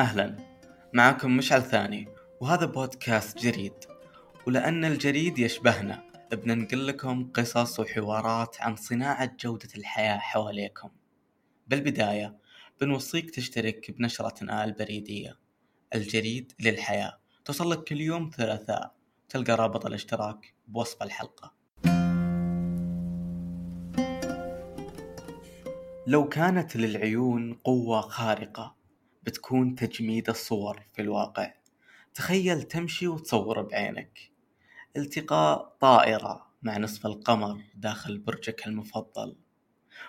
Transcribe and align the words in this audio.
أهلا. 0.00 0.36
معكم 0.94 1.36
مشعل 1.36 1.62
ثاني 1.62 2.08
وهذا 2.40 2.66
بودكاست 2.66 3.38
جريد. 3.38 3.72
ولأن 4.46 4.84
الجريد 4.84 5.38
يشبهنا 5.38 6.02
بننقل 6.32 6.86
لكم 6.86 7.30
قصص 7.32 7.80
وحوارات 7.80 8.56
عن 8.60 8.76
صناعة 8.76 9.36
جودة 9.40 9.68
الحياة 9.76 10.18
حواليكم. 10.18 10.90
بالبداية 11.66 12.36
بنوصيك 12.80 13.30
تشترك 13.30 13.90
بنشرتنا 13.90 14.64
البريدية. 14.64 15.38
الجريد 15.94 16.52
للحياة. 16.60 17.18
توصل 17.44 17.70
لك 17.70 17.84
كل 17.84 18.00
يوم 18.00 18.30
ثلاثاء. 18.36 18.94
تلقى 19.28 19.52
رابط 19.52 19.86
الاشتراك 19.86 20.54
بوصف 20.68 21.02
الحلقة. 21.02 21.54
لو 26.06 26.28
كانت 26.28 26.76
للعيون 26.76 27.54
قوة 27.54 28.00
خارقة 28.00 28.79
بتكون 29.22 29.74
تجميد 29.74 30.28
الصور 30.28 30.82
في 30.92 31.02
الواقع. 31.02 31.54
تخيل 32.14 32.62
تمشي 32.62 33.08
وتصور 33.08 33.62
بعينك. 33.62 34.30
التقاء 34.96 35.76
طائرة 35.80 36.46
مع 36.62 36.78
نصف 36.78 37.06
القمر 37.06 37.62
داخل 37.74 38.18
برجك 38.18 38.66
المفضل. 38.66 39.36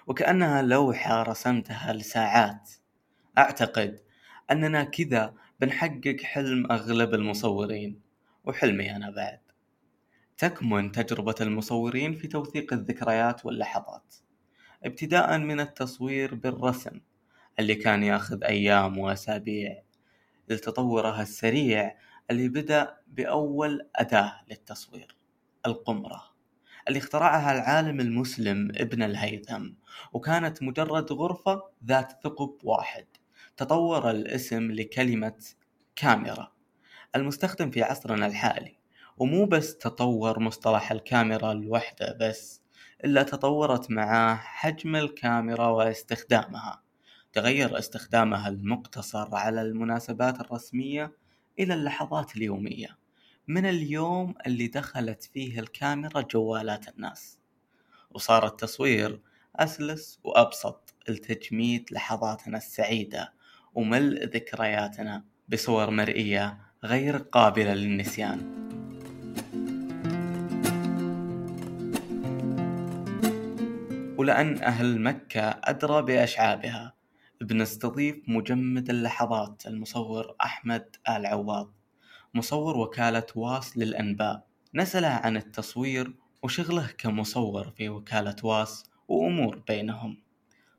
وكأنها 0.08 0.62
لوحة 0.62 1.24
رسمتها 1.24 1.94
لساعات. 1.94 2.72
أعتقد 3.38 4.00
أننا 4.52 4.84
كذا 4.84 5.34
بنحقق 5.60 6.18
حلم 6.24 6.72
أغلب 6.72 7.14
المصورين 7.14 8.02
وحلمي 8.46 8.96
أنا 8.96 9.10
بعد. 9.10 9.40
تكمن 10.38 10.92
تجربة 10.92 11.36
المصورين 11.42 12.16
في 12.16 12.28
توثيق 12.28 12.74
الذكريات 12.74 13.46
واللحظات. 13.46 14.16
ابتداء 14.84 15.38
من 15.38 15.60
التصوير 15.60 16.36
بالرسم. 16.36 17.00
اللي 17.62 17.76
كان 17.76 18.04
ياخذ 18.04 18.44
أيام 18.44 18.98
وأسابيع 18.98 19.84
لتطورها 20.50 21.22
السريع 21.22 21.98
اللي 22.32 22.50
بدأ 22.50 22.98
بأول 23.08 23.90
أداة 23.96 24.42
للتصوير 24.50 25.16
القمرة. 25.66 26.24
اللي 26.88 27.00
اخترعها 27.00 27.52
العالم 27.54 28.00
المسلم 28.00 28.72
ابن 28.76 29.04
الهيثم 29.04 29.70
وكانت 30.14 30.64
مجرد 30.64 31.12
غرفة 31.12 31.64
ذات 31.86 32.12
ثقب 32.24 32.58
واحد. 32.64 33.06
تطور 33.58 34.12
الاسم 34.12 34.72
لكلمة 34.72 35.44
كاميرا. 35.96 36.52
المستخدم 37.16 37.72
في 37.72 37.84
عصرنا 37.84 38.26
الحالي 38.26 38.78
ومو 39.18 39.46
بس 39.46 39.78
تطور 39.78 40.40
مصطلح 40.40 40.92
الكاميرا 40.92 41.52
الوحدة 41.52 42.18
بس 42.22 42.62
إلا 43.06 43.24
تطورت 43.24 43.92
معاه 43.92 44.36
حجم 44.36 44.96
الكاميرا 44.96 45.68
واستخدامها. 45.68 46.91
تغير 47.34 47.80
استخدامها 47.80 48.50
المقتصر 48.50 49.36
على 49.36 49.62
المناسبات 49.62 50.40
الرسمية 50.40 51.12
إلى 51.60 51.74
اللحظات 51.74 52.36
اليومية. 52.38 52.98
من 53.48 53.66
اليوم 53.66 54.34
اللي 54.48 54.68
دخلت 54.68 55.24
فيه 55.34 55.60
الكاميرا 55.60 56.22
جوالات 56.22 56.88
الناس. 56.90 57.38
وصار 58.12 58.46
التصوير 58.48 59.20
أسلس 59.56 60.20
وأبسط 60.24 60.94
لتجميد 61.10 61.90
لحظاتنا 61.92 62.58
السعيدة 62.58 63.34
وملء 63.76 64.24
ذكرياتنا 64.26 65.24
بصور 65.50 65.90
مرئية 65.90 66.58
غير 66.84 67.18
قابلة 67.18 67.74
للنسيان. 67.74 68.62
ولأن 74.18 74.64
أهل 74.64 75.02
مكة 75.02 75.42
أدرى 75.64 76.02
بأشعابها 76.02 77.01
بنستضيف 77.42 78.16
مجمد 78.28 78.90
اللحظات 78.90 79.68
المصور 79.68 80.36
أحمد 80.42 80.96
آل 81.10 81.26
عواض 81.26 81.74
مصور 82.34 82.78
وكالة 82.78 83.26
واس 83.36 83.78
للأنباء. 83.78 84.48
نسأله 84.76 85.08
عن 85.08 85.38
التصوير 85.38 86.14
وشغله 86.44 86.88
كمصور 86.98 87.72
في 87.78 87.90
وكالة 87.90 88.36
واس 88.44 88.84
وأمور 89.08 89.56
بينهم. 89.68 90.18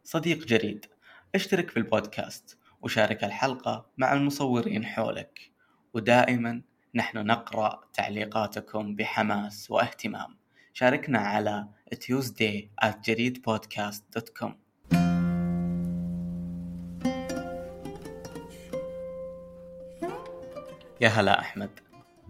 صديق 0.04 0.46
جريد 0.46 0.86
اشترك 1.34 1.70
في 1.70 1.76
البودكاست 1.76 2.58
وشارك 2.82 3.24
الحلقة 3.24 3.86
مع 3.98 4.12
المصورين 4.12 4.84
حولك. 4.84 5.50
ودائما 5.94 6.62
نحن 6.94 7.26
نقرأ 7.26 7.80
تعليقاتكم 7.92 8.96
بحماس 8.96 9.70
واهتمام. 9.70 10.36
شاركنا 10.72 11.18
على 11.18 11.68
tuesday 11.94 12.64
يا 21.02 21.08
هلا 21.08 21.40
أحمد. 21.40 21.70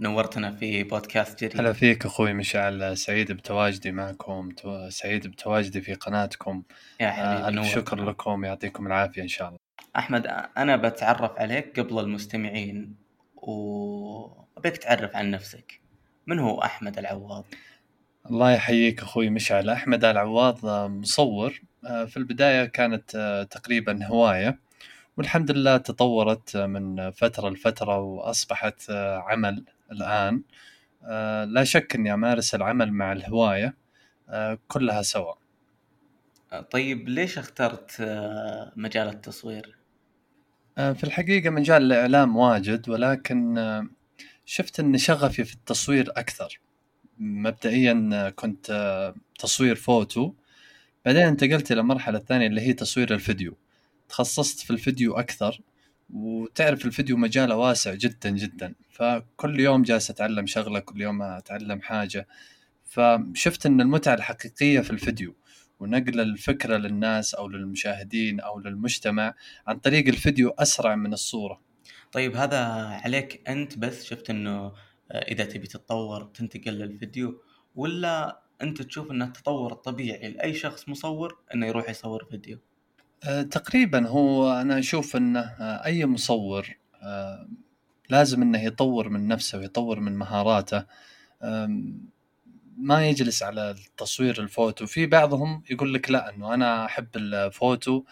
نورتنا 0.00 0.50
في 0.50 0.82
بودكاست 0.82 1.40
جريد 1.44 1.60
هلا 1.60 1.72
فيك 1.72 2.06
أخوي 2.06 2.32
مشعل 2.32 2.96
سعيد 2.96 3.32
بتواجدي 3.32 3.92
معكم 3.92 4.48
سعيد 4.88 5.26
بتواجدي 5.26 5.80
في 5.80 5.94
قناتكم. 5.94 6.62
يا 7.00 7.08
آه، 7.08 7.10
حبيبي 7.10 7.48
ألف 7.48 7.54
نورتنا. 7.56 7.74
شكر 7.74 8.04
لكم 8.04 8.44
يعطيكم 8.44 8.86
العافية 8.86 9.22
إن 9.22 9.28
شاء 9.28 9.48
الله. 9.48 9.58
أحمد 9.96 10.26
أنا 10.56 10.76
بتعرف 10.76 11.38
عليك 11.38 11.80
قبل 11.80 11.98
المستمعين 11.98 12.94
وأبيك 13.36 14.76
تعرف 14.76 15.16
عن 15.16 15.30
نفسك. 15.30 15.80
من 16.26 16.38
هو 16.38 16.62
أحمد 16.62 16.98
العواض؟ 16.98 17.44
الله 18.30 18.50
يحييك 18.52 19.02
أخوي 19.02 19.30
مشعل. 19.30 19.70
أحمد 19.70 20.04
العواض 20.04 20.66
آه، 20.66 20.88
مصور. 20.88 21.60
آه، 21.86 22.04
في 22.04 22.16
البداية 22.16 22.64
كانت 22.64 23.14
آه، 23.14 23.42
تقريبا 23.42 24.04
هواية. 24.06 24.58
والحمد 25.16 25.50
لله 25.50 25.76
تطورت 25.76 26.56
من 26.56 27.10
فترة 27.10 27.50
لفترة 27.50 27.98
وأصبحت 27.98 28.90
عمل 28.90 29.64
الآن. 29.92 30.42
آه، 31.04 31.44
لا 31.44 31.64
شك 31.64 31.94
إني 31.94 32.14
أمارس 32.14 32.54
العمل 32.54 32.92
مع 32.92 33.12
الهواية 33.12 33.74
آه، 34.28 34.58
كلها 34.68 35.02
سوا. 35.02 35.34
طيب 36.70 37.08
ليش 37.08 37.38
اخترت 37.38 37.96
آه، 38.00 38.72
مجال 38.76 39.08
التصوير؟ 39.08 39.76
في 40.76 41.04
الحقيقة 41.04 41.50
مجال 41.50 41.82
الإعلام 41.82 42.36
واجد 42.36 42.88
ولكن 42.88 43.58
شفت 44.44 44.80
أن 44.80 44.98
شغفي 44.98 45.44
في 45.44 45.54
التصوير 45.54 46.10
أكثر. 46.16 46.60
مبدئيا 47.18 48.30
كنت 48.36 49.12
تصوير 49.38 49.74
فوتو 49.74 50.32
بعدين 51.04 51.22
انتقلت 51.22 51.72
إلى 51.72 51.80
المرحلة 51.80 52.18
الثانية 52.18 52.46
اللي 52.46 52.60
هي 52.60 52.72
تصوير 52.72 53.14
الفيديو. 53.14 53.56
تخصصت 54.12 54.60
في 54.60 54.70
الفيديو 54.70 55.14
أكثر 55.14 55.60
وتعرف 56.14 56.84
الفيديو 56.86 57.16
مجاله 57.16 57.56
واسع 57.56 57.94
جدا 57.94 58.30
جدا. 58.30 58.74
فكل 58.90 59.60
يوم 59.60 59.82
جالس 59.82 60.10
أتعلم 60.10 60.46
شغلة 60.46 60.78
كل 60.78 61.00
يوم 61.00 61.22
أتعلم 61.22 61.80
حاجة. 61.80 62.28
فشفت 62.84 63.66
أن 63.66 63.80
المتعة 63.80 64.14
الحقيقية 64.14 64.80
في 64.80 64.90
الفيديو 64.90 65.34
ونقل 65.80 66.20
الفكرة 66.20 66.76
للناس 66.76 67.34
أو 67.34 67.48
للمشاهدين 67.48 68.40
أو 68.40 68.58
للمجتمع 68.58 69.34
عن 69.66 69.78
طريق 69.78 70.08
الفيديو 70.08 70.50
أسرع 70.50 70.94
من 70.94 71.12
الصورة. 71.12 71.60
طيب 72.12 72.36
هذا 72.36 72.64
عليك 73.04 73.48
أنت 73.48 73.78
بس؟ 73.78 74.04
شفت 74.04 74.30
أنه 74.30 74.72
آه، 75.10 75.32
إذا 75.32 75.44
تبي 75.44 75.66
تتطور 75.66 76.24
تنتقل 76.24 76.72
للفيديو 76.72 77.42
ولا 77.74 78.42
أنت 78.62 78.82
تشوف 78.82 79.10
أنه 79.10 79.24
التطور 79.24 79.72
الطبيعي 79.72 80.30
لأي 80.30 80.54
شخص 80.54 80.88
مصور 80.88 81.38
أنه 81.54 81.66
يروح 81.66 81.90
يصور 81.90 82.24
فيديو؟ 82.30 82.58
أه، 83.24 83.42
تقريبا 83.42 84.08
هو 84.08 84.52
أنا 84.52 84.78
أشوف 84.78 85.16
أنه 85.16 85.40
أه، 85.40 85.84
أي 85.84 86.06
مصور 86.06 86.68
أه، 87.02 87.48
لازم 88.10 88.42
أنه 88.42 88.62
يطور 88.64 89.08
من 89.08 89.28
نفسه 89.28 89.58
ويطور 89.58 90.00
من 90.00 90.16
مهاراته. 90.18 90.84
ما 92.76 93.08
يجلس 93.08 93.42
على 93.42 93.70
التصوير 93.70 94.40
الفوتو. 94.42 94.86
في 94.86 95.06
بعضهم 95.06 95.62
يقول 95.70 95.94
لك 95.94 96.10
لا 96.10 96.34
أنه 96.34 96.54
أنا 96.54 96.84
أحب 96.84 97.06
الفوتو. 97.16 98.04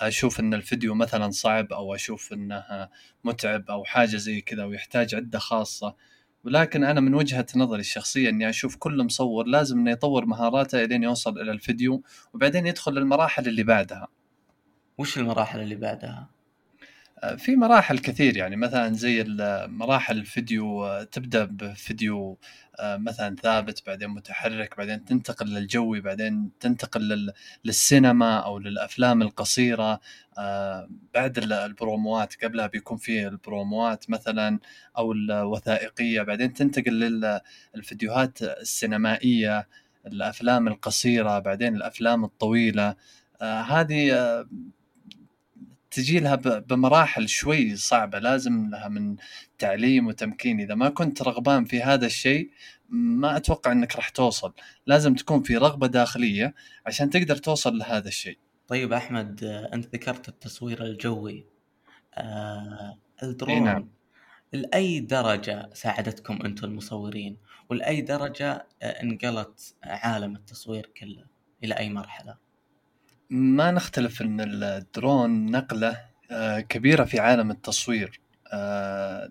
أشوف 0.00 0.40
أن 0.40 0.54
الفيديو 0.54 0.94
مثلا 0.94 1.30
صعب 1.30 1.72
أو 1.72 1.94
أشوف 1.94 2.32
أنه 2.32 2.88
متعب 3.24 3.70
أو 3.70 3.84
حاجة 3.84 4.16
زي 4.16 4.40
كذا 4.40 4.64
ويحتاج 4.64 5.14
عدة 5.14 5.38
خاصة. 5.38 5.94
ولكن 6.44 6.84
أنا 6.84 7.00
من 7.00 7.14
وجهة 7.14 7.46
نظري 7.56 7.80
الشخصية 7.80 8.28
أني 8.28 8.48
أشوف 8.50 8.76
كل 8.76 9.04
مصور 9.04 9.46
لازم 9.46 9.78
أنه 9.78 9.90
يطور 9.90 10.26
مهاراته 10.26 10.84
إلين 10.84 11.02
يوصل 11.02 11.40
إلى 11.40 11.52
الفيديو 11.52 12.02
وبعدين 12.34 12.66
يدخل 12.66 12.92
للمراحل 12.92 13.48
اللي 13.48 13.62
بعدها. 13.62 14.08
وش 15.00 15.18
المراحل 15.18 15.60
اللي 15.60 15.74
بعدها؟ 15.74 16.28
في 17.36 17.56
مراحل 17.56 17.98
كثير 17.98 18.36
يعني 18.36 18.56
مثلا 18.56 18.92
زي 18.94 19.24
مراحل 19.68 20.18
الفيديو 20.18 20.84
آه، 20.84 21.02
تبدأ 21.02 21.44
بفيديو 21.44 22.38
آه، 22.80 22.96
مثلا 22.96 23.36
ثابت 23.36 23.82
بعدين 23.86 24.08
متحرك 24.08 24.76
بعدين 24.78 25.04
تنتقل 25.04 25.46
للجوي 25.46 26.00
بعدين 26.00 26.50
تنتقل 26.60 27.00
لل- 27.08 27.32
للسينما 27.64 28.38
أو 28.38 28.58
للأفلام 28.58 29.22
القصيرة 29.22 30.00
آه، 30.38 30.88
بعد 31.14 31.38
ال- 31.38 31.52
البروموات 31.52 32.44
قبلها 32.44 32.66
بيكون 32.66 32.96
في 32.98 33.28
البروموات 33.28 34.10
مثلا 34.10 34.58
أو 34.98 35.12
الوثائقية 35.12 36.22
بعدين 36.22 36.52
تنتقل 36.52 37.20
للفيديوهات 37.74 38.42
السينمائية 38.42 39.68
الأفلام 40.06 40.68
القصيرة 40.68 41.38
بعدين 41.38 41.76
الأفلام 41.76 42.24
الطويلة 42.24 42.94
آه، 43.42 43.60
هذه 43.62 44.12
آه، 44.14 44.46
تجي 45.90 46.20
لها 46.20 46.34
بمراحل 46.58 47.28
شوي 47.28 47.76
صعبة 47.76 48.18
لازم 48.18 48.70
لها 48.70 48.88
من 48.88 49.16
تعليم 49.58 50.06
وتمكين. 50.06 50.60
إذا 50.60 50.74
ما 50.74 50.88
كنت 50.88 51.22
رغبان 51.22 51.64
في 51.64 51.82
هذا 51.82 52.06
الشيء 52.06 52.50
ما 52.88 53.36
أتوقع 53.36 53.72
أنك 53.72 53.96
راح 53.96 54.08
توصل. 54.08 54.52
لازم 54.86 55.14
تكون 55.14 55.42
في 55.42 55.56
رغبة 55.56 55.86
داخلية 55.86 56.54
عشان 56.86 57.10
تقدر 57.10 57.36
توصل 57.36 57.78
لهذا 57.78 58.08
الشيء. 58.08 58.38
طيب 58.68 58.92
أحمد 58.92 59.44
أنت 59.44 59.94
ذكرت 59.94 60.28
التصوير 60.28 60.84
الجوي. 60.84 61.46
آه 62.14 62.98
الدرون. 63.22 63.54
إيه 63.54 63.60
نعم. 63.60 63.88
لأي 64.52 65.00
درجة 65.00 65.70
ساعدتكم 65.74 66.38
أنتم 66.44 66.66
المصورين؟ 66.66 67.36
ولأي 67.68 68.00
درجة 68.00 68.66
آه، 68.82 69.02
انقلت 69.02 69.74
عالم 69.84 70.36
التصوير 70.36 70.90
كله 70.96 71.24
إلى 71.64 71.78
أي 71.78 71.88
مرحلة؟ 71.90 72.49
ما 73.30 73.70
نختلف 73.70 74.22
إن 74.22 74.40
الدرون 74.40 75.50
نقلة 75.50 76.00
آه، 76.30 76.60
كبيرة 76.60 77.04
في 77.04 77.20
عالم 77.20 77.50
التصوير 77.50 78.20
آه، 78.52 79.26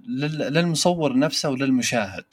للمصور 0.49 1.17
نفسه 1.17 1.49
وللمشاهد. 1.49 2.25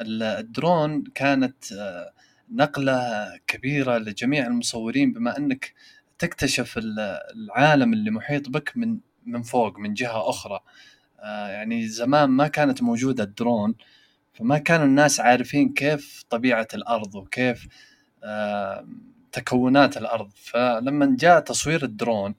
الدرون 0.00 1.04
كانت 1.14 1.72
آه، 1.72 2.12
نقلة 2.50 3.00
كبيرة 3.46 3.98
لجميع 3.98 4.46
المصورين 4.46 5.12
بما 5.12 5.38
إنك 5.38 5.74
تكتشف 6.18 6.78
العالم 6.78 7.92
اللي 7.92 8.10
محيط 8.10 8.48
بك 8.48 8.72
من 8.76 8.98
من 9.26 9.42
فوق 9.42 9.78
من 9.78 9.94
جهة 9.94 10.30
أخرى. 10.30 10.60
يعني 11.24 11.88
زمان 11.88 12.30
ما 12.30 12.48
كانت 12.48 12.82
موجودة 12.82 13.24
الدرون 13.24 13.74
فما 14.32 14.58
كانوا 14.58 14.86
الناس 14.86 15.20
عارفين 15.20 15.72
كيف 15.72 16.24
طبيعة 16.30 16.68
الأرض 16.74 17.14
وكيف 17.14 17.68
تكونات 19.32 19.96
الأرض. 19.96 20.30
فلما 20.34 21.16
جاء 21.18 21.40
تصوير 21.40 21.84
الدرون 21.84 22.34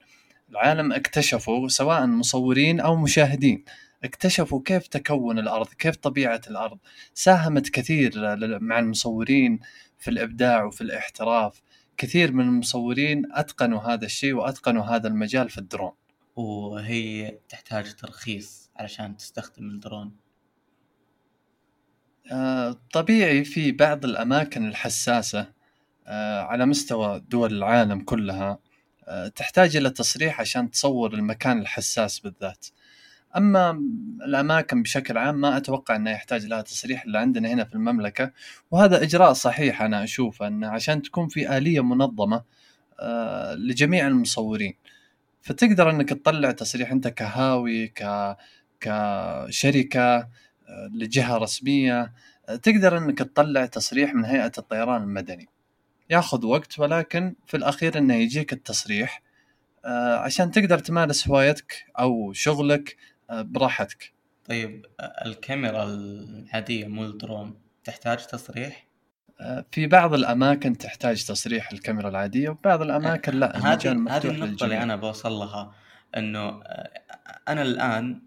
العالم 0.50 0.92
اكتشفوا 0.92 1.68
سواء 1.68 2.06
مصورين 2.06 2.80
أو 2.80 2.96
مشاهدين 2.96 3.64
اكتشفوا 4.04 4.60
كيف 4.64 4.86
تكون 4.86 5.38
الأرض 5.38 5.68
كيف 5.68 5.96
طبيعة 5.96 6.40
الأرض. 6.50 6.78
ساهمت 7.14 7.68
كثير 7.68 8.12
مع 8.60 8.78
المصورين 8.78 9.60
في 9.98 10.10
الإبداع 10.10 10.64
وفي 10.64 10.80
الاحتراف. 10.80 11.62
كثير 11.96 12.32
من 12.32 12.44
المصورين 12.44 13.22
أتقنوا 13.32 13.80
هذا 13.80 14.04
الشيء 14.04 14.34
وأتقنوا 14.34 14.84
هذا 14.84 15.08
المجال 15.08 15.50
في 15.50 15.58
الدرون. 15.58 15.92
وهي 16.36 17.38
تحتاج 17.48 17.94
ترخيص 17.94 18.70
علشان 18.76 19.16
تستخدم 19.16 19.64
الدرون. 19.64 20.16
آه، 22.32 22.80
طبيعي 22.92 23.44
في 23.44 23.72
بعض 23.72 24.04
الأماكن 24.04 24.68
الحساسة 24.68 25.52
على 26.42 26.66
مستوى 26.66 27.20
دول 27.30 27.52
العالم 27.54 28.00
كلها 28.00 28.58
آه، 29.08 29.28
تحتاج 29.28 29.76
إلى 29.76 29.90
تصريح 29.90 30.40
عشان 30.40 30.70
تصور 30.70 31.14
المكان 31.14 31.60
الحساس 31.60 32.18
بالذات. 32.18 32.66
أما 33.36 33.70
الأماكن 34.26 34.82
بشكل 34.82 35.18
عام 35.18 35.40
ما 35.40 35.56
أتوقع 35.56 35.96
أنه 35.96 36.10
يحتاج 36.10 36.46
لها 36.46 36.62
تصريح 36.62 37.04
إلا 37.04 37.20
عندنا 37.20 37.48
هنا 37.48 37.64
في 37.64 37.74
المملكة 37.74 38.32
وهذا 38.70 39.02
إجراء 39.02 39.32
صحيح 39.32 39.82
أنا 39.82 40.04
أشوف 40.04 40.42
أنه 40.42 40.68
عشان 40.68 41.02
تكون 41.02 41.28
في 41.28 41.56
آلية 41.56 41.80
منظمة 41.80 42.42
آه، 43.00 43.54
لجميع 43.54 44.06
المصورين. 44.06 44.74
فتقدر 45.42 45.90
أنك 45.90 46.08
تطلع 46.08 46.50
تصريح 46.50 46.92
أنت 46.92 47.08
كهاوي 47.08 47.88
ك 47.88 48.36
كشركة 48.80 50.28
لجهة 50.92 51.36
رسمية 51.38 52.12
تقدر 52.62 52.98
أنك 52.98 53.18
تطلع 53.18 53.66
تصريح 53.66 54.14
من 54.14 54.24
هيئة 54.24 54.52
الطيران 54.58 55.02
المدني. 55.02 55.48
ياخذ 56.10 56.46
وقت 56.46 56.78
ولكن 56.78 57.34
في 57.46 57.56
الأخير 57.56 57.98
إنه 57.98 58.14
يجيك 58.14 58.52
التصريح. 58.52 59.22
آه، 59.84 60.16
عشان 60.16 60.50
تقدر 60.50 60.78
تمارس 60.78 61.28
هوايتك 61.28 61.84
أو 61.98 62.32
شغلك 62.32 62.96
آه، 63.30 63.42
براحتك. 63.42 64.12
طيب 64.48 64.86
الكاميرا 65.26 65.84
العادية 65.84 66.86
مو 66.86 67.04
الدرون 67.04 67.54
تحتاج 67.84 68.26
تصريح؟ 68.26 68.86
آه، 69.40 69.64
في 69.72 69.86
بعض 69.86 70.14
الأماكن 70.14 70.78
تحتاج 70.78 71.24
تصريح 71.24 71.72
الكاميرا 71.72 72.08
العادية 72.08 72.48
وبعض 72.48 72.82
الأماكن 72.82 73.34
لا 73.34 73.56
هذه 73.56 73.92
هذه 74.08 74.30
النقطة 74.30 74.64
اللي 74.64 74.82
أنا 74.82 74.96
بوصل 74.96 75.32
لها 75.32 75.74
إنه 76.16 76.62
أنا 77.48 77.62
الآن 77.62 78.22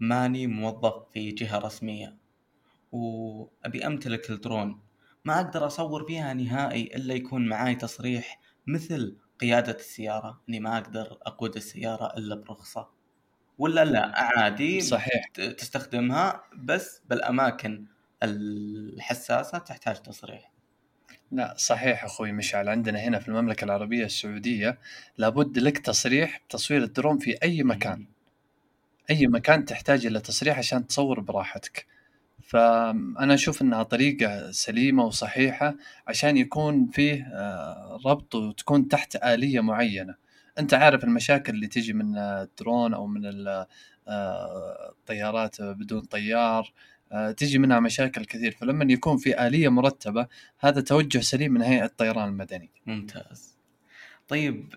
ماني 0.00 0.46
موظف 0.46 0.94
في 1.12 1.30
جهة 1.30 1.58
رسمية 1.58 2.16
وأبي 2.92 3.86
أمتلك 3.86 4.30
الدرون. 4.30 4.80
ما 5.28 5.40
أقدر 5.40 5.66
أصور 5.66 6.04
فيها 6.04 6.34
نهائي 6.34 6.96
إلا 6.96 7.14
يكون 7.14 7.48
معاي 7.48 7.74
تصريح 7.74 8.40
مثل 8.66 9.16
قيادة 9.40 9.72
السيارة 9.72 10.40
إني 10.48 10.60
ما 10.60 10.78
أقدر 10.78 11.18
أقود 11.22 11.56
السيارة 11.56 12.16
إلا 12.16 12.34
برخصة. 12.34 12.88
ولا 13.58 13.84
لا 13.84 14.20
عادي 14.20 14.80
صحيح. 14.80 15.28
تستخدمها 15.34 16.42
بس 16.58 17.02
بالأماكن 17.10 17.86
الحساسة 18.22 19.58
تحتاج 19.58 19.96
تصريح. 20.02 20.52
لا 21.32 21.54
صحيح 21.56 22.04
أخوي 22.04 22.32
مشعل. 22.32 22.68
عندنا 22.68 22.98
هنا 22.98 23.18
في 23.18 23.28
المملكة 23.28 23.64
العربية 23.64 24.04
السعودية 24.04 24.78
لابد 25.18 25.58
لك 25.58 25.78
تصريح 25.78 26.40
بتصوير 26.44 26.82
الدرون 26.82 27.18
في 27.18 27.42
أي 27.42 27.62
مكان. 27.62 28.06
أي 29.10 29.26
مكان 29.26 29.64
تحتاج 29.64 30.06
إلى 30.06 30.20
تصريح 30.20 30.58
عشان 30.58 30.86
تصور 30.86 31.20
براحتك. 31.20 31.97
فأنا 32.48 33.34
أشوف 33.34 33.62
إنها 33.62 33.82
طريقة 33.82 34.50
سليمة 34.50 35.04
وصحيحة 35.04 35.74
عشان 36.06 36.36
يكون 36.36 36.86
فيه 36.86 37.22
آه، 37.32 38.00
ربط 38.06 38.34
وتكون 38.34 38.88
تحت 38.88 39.16
آلية 39.16 39.60
معينة. 39.60 40.14
أنت 40.58 40.74
عارف 40.74 41.04
المشاكل 41.04 41.54
اللي 41.54 41.66
تجي 41.66 41.92
من 41.92 42.18
الدرون 42.18 42.94
أو 42.94 43.06
من 43.06 43.46
آه، 43.48 43.66
الطيارات 44.88 45.62
بدون 45.62 46.00
طيار 46.00 46.72
آه، 47.12 47.30
تجي 47.30 47.58
منها 47.58 47.80
مشاكل 47.80 48.24
كثير. 48.24 48.52
فلما 48.52 48.92
يكون 48.92 49.16
في 49.16 49.46
آلية 49.46 49.68
مرتبة 49.68 50.26
هذا 50.58 50.80
توجه 50.80 51.18
سليم 51.18 51.52
من 51.52 51.62
هيئة 51.62 51.84
الطيران 51.84 52.28
المدني. 52.28 52.70
ممتاز. 52.86 53.56
طيب 54.28 54.74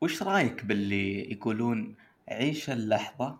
وش 0.00 0.22
رأيك 0.22 0.64
باللي 0.64 1.32
يقولون 1.32 1.94
عيش 2.28 2.70
اللحظة 2.70 3.38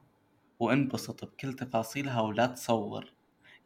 وانبسط 0.61 1.25
بكل 1.25 1.53
تفاصيلها 1.53 2.21
ولا 2.21 2.47
تصور؟ 2.47 3.15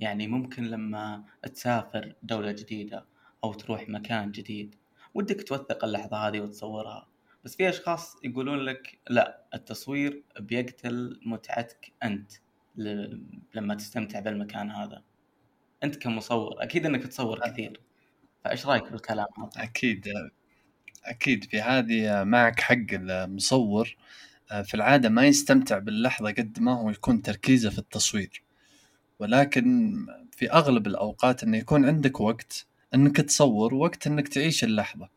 يعني 0.00 0.26
ممكن 0.26 0.64
لما 0.64 1.24
تسافر 1.42 2.14
دولة 2.22 2.52
جديدة 2.52 3.06
أو 3.44 3.52
تروح 3.52 3.88
مكان 3.88 4.30
جديد 4.30 4.74
ودك 5.14 5.48
توثق 5.48 5.84
اللحظة 5.84 6.16
هذه 6.16 6.40
وتصورها. 6.40 7.08
بس 7.44 7.56
في 7.56 7.68
أشخاص 7.68 8.16
يقولون 8.24 8.58
لك 8.58 8.98
لا 9.10 9.44
التصوير 9.54 10.22
بيقتل 10.40 11.20
متعتك 11.26 11.92
أنت 12.02 12.32
لما 13.54 13.74
تستمتع 13.74 14.20
بالمكان 14.20 14.70
هذا. 14.70 15.02
أنت 15.84 15.96
كمصور 15.96 16.62
أكيد 16.62 16.86
أنك 16.86 17.06
تصور 17.06 17.40
كثير. 17.50 17.80
فإيش 18.44 18.66
رأيك 18.66 18.92
بالكلام 18.92 19.26
هذا؟ 19.38 19.64
أكيد 19.64 20.08
أكيد. 21.04 21.44
في 21.44 21.60
هذه 21.60 22.24
معك 22.24 22.60
حق 22.60 22.86
المصور 22.92 23.96
في 24.64 24.74
العادة 24.74 25.08
ما 25.08 25.26
يستمتع 25.26 25.78
باللحظة 25.78 26.30
قد 26.30 26.60
ما 26.60 26.80
هو 26.80 26.90
يكون 26.90 27.22
تركيزه 27.22 27.70
في 27.70 27.78
التصوير. 27.78 28.42
ولكن 29.20 29.96
في 30.32 30.52
أغلب 30.52 30.86
الأوقات 30.86 31.42
انه 31.42 31.56
يكون 31.56 31.84
عندك 31.84 32.20
وقت 32.20 32.66
إنك 32.94 33.16
تصور 33.16 33.74
وقت 33.74 34.06
إنك 34.06 34.28
تعيش 34.28 34.64
اللحظة. 34.64 35.08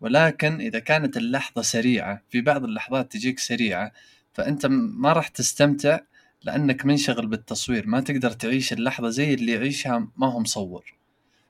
ولكن 0.00 0.60
إذا 0.60 0.78
كانت 0.78 1.16
اللحظة 1.16 1.62
سريعة 1.62 2.22
في 2.30 2.40
بعض 2.40 2.64
اللحظات 2.64 3.12
تجيك 3.12 3.38
سريعة 3.38 3.92
فأنت 4.32 4.66
ما 4.70 5.12
راح 5.12 5.28
تستمتع 5.28 6.00
لأنك 6.42 6.86
منشغل 6.86 7.26
بالتصوير 7.26 7.86
ما 7.86 8.00
تقدر 8.00 8.30
تعيش 8.30 8.72
اللحظة 8.72 9.08
زي 9.08 9.34
اللي 9.34 9.52
يعيشها 9.52 10.08
ما 10.16 10.32
هو 10.32 10.40
مصور. 10.40 10.94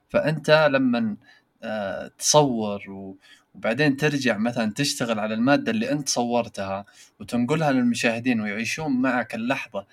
فأنت 0.09 0.69
لما 0.71 1.17
آه، 1.63 2.11
تصور 2.19 3.15
وبعدين 3.55 3.97
ترجع 3.97 4.37
مثلا 4.37 4.73
تشتغل 4.73 5.19
على 5.19 5.33
المادة 5.33 5.71
اللي 5.71 5.91
أنت 5.91 6.09
صورتها 6.09 6.85
وتنقلها 7.19 7.71
للمشاهدين 7.71 8.41
ويعيشون 8.41 9.01
معك 9.01 9.35
اللحظة 9.35 9.85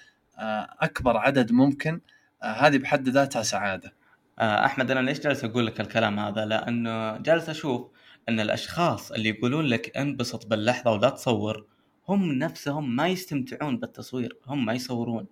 أكبر 0.80 1.16
عدد 1.16 1.52
ممكن 1.52 2.00
آه، 2.42 2.46
هذه 2.46 2.78
بحد 2.78 3.08
ذاتها 3.08 3.42
سعادة. 3.42 3.94
آه، 4.38 4.64
أحمد 4.64 4.90
أنا 4.90 5.00
ليش 5.00 5.20
جالس 5.20 5.44
أقول 5.44 5.66
لك 5.66 5.80
الكلام 5.80 6.18
هذا؟ 6.18 6.44
لأنه 6.44 7.16
جالس 7.18 7.48
أشوف 7.48 7.90
إن 8.28 8.40
الأشخاص 8.40 9.12
اللي 9.12 9.28
يقولون 9.28 9.64
لك 9.64 9.96
انبسط 9.96 10.46
باللحظة 10.46 10.92
ولا 10.92 11.10
تصور 11.10 11.66
هم 12.08 12.32
نفسهم 12.32 12.96
ما 12.96 13.08
يستمتعون 13.08 13.78
بالتصوير 13.78 14.38
هم 14.46 14.64
ما 14.64 14.72
يصورون. 14.72 15.26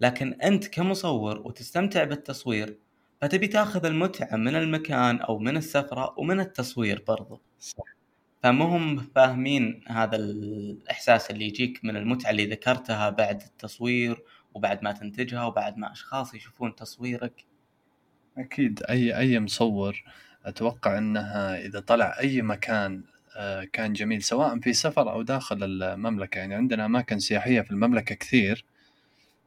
لكن 0.00 0.32
أنت 0.32 0.68
كمصور 0.68 1.38
وتستمتع 1.38 2.04
بالتصوير 2.04 2.78
فتبي 3.22 3.46
تاخذ 3.46 3.86
المتعة 3.86 4.36
من 4.36 4.56
المكان 4.56 5.20
أو 5.20 5.38
من 5.38 5.56
السفرة 5.56 6.14
ومن 6.18 6.40
التصوير 6.40 7.04
برضو. 7.08 7.40
صح. 7.60 8.01
فما 8.42 8.64
هم 8.64 8.96
فاهمين 9.14 9.80
هذا 9.86 10.16
الإحساس 10.16 11.30
اللي 11.30 11.44
يجيك 11.46 11.80
من 11.84 11.96
المتعة 11.96 12.30
اللي 12.30 12.46
ذكرتها 12.46 13.10
بعد 13.10 13.42
التصوير 13.42 14.22
وبعد 14.54 14.82
ما 14.82 14.92
تنتجها 14.92 15.44
وبعد 15.44 15.78
ما 15.78 15.92
أشخاص 15.92 16.34
يشوفون 16.34 16.74
تصويرك. 16.74 17.44
أكيد 18.38 18.82
أي 18.82 19.18
أي 19.18 19.40
مصور 19.40 20.04
أتوقع 20.44 20.98
إنها 20.98 21.58
إذا 21.58 21.80
طلع 21.80 22.18
أي 22.20 22.42
مكان 22.42 23.04
آه، 23.36 23.64
كان 23.64 23.92
جميل 23.92 24.22
سواء 24.22 24.60
في 24.60 24.72
سفر 24.72 25.12
أو 25.12 25.22
داخل 25.22 25.64
المملكة. 25.64 26.38
يعني 26.38 26.54
عندنا 26.54 26.84
أماكن 26.84 27.18
سياحية 27.18 27.60
في 27.60 27.70
المملكة 27.70 28.14
كثير 28.14 28.64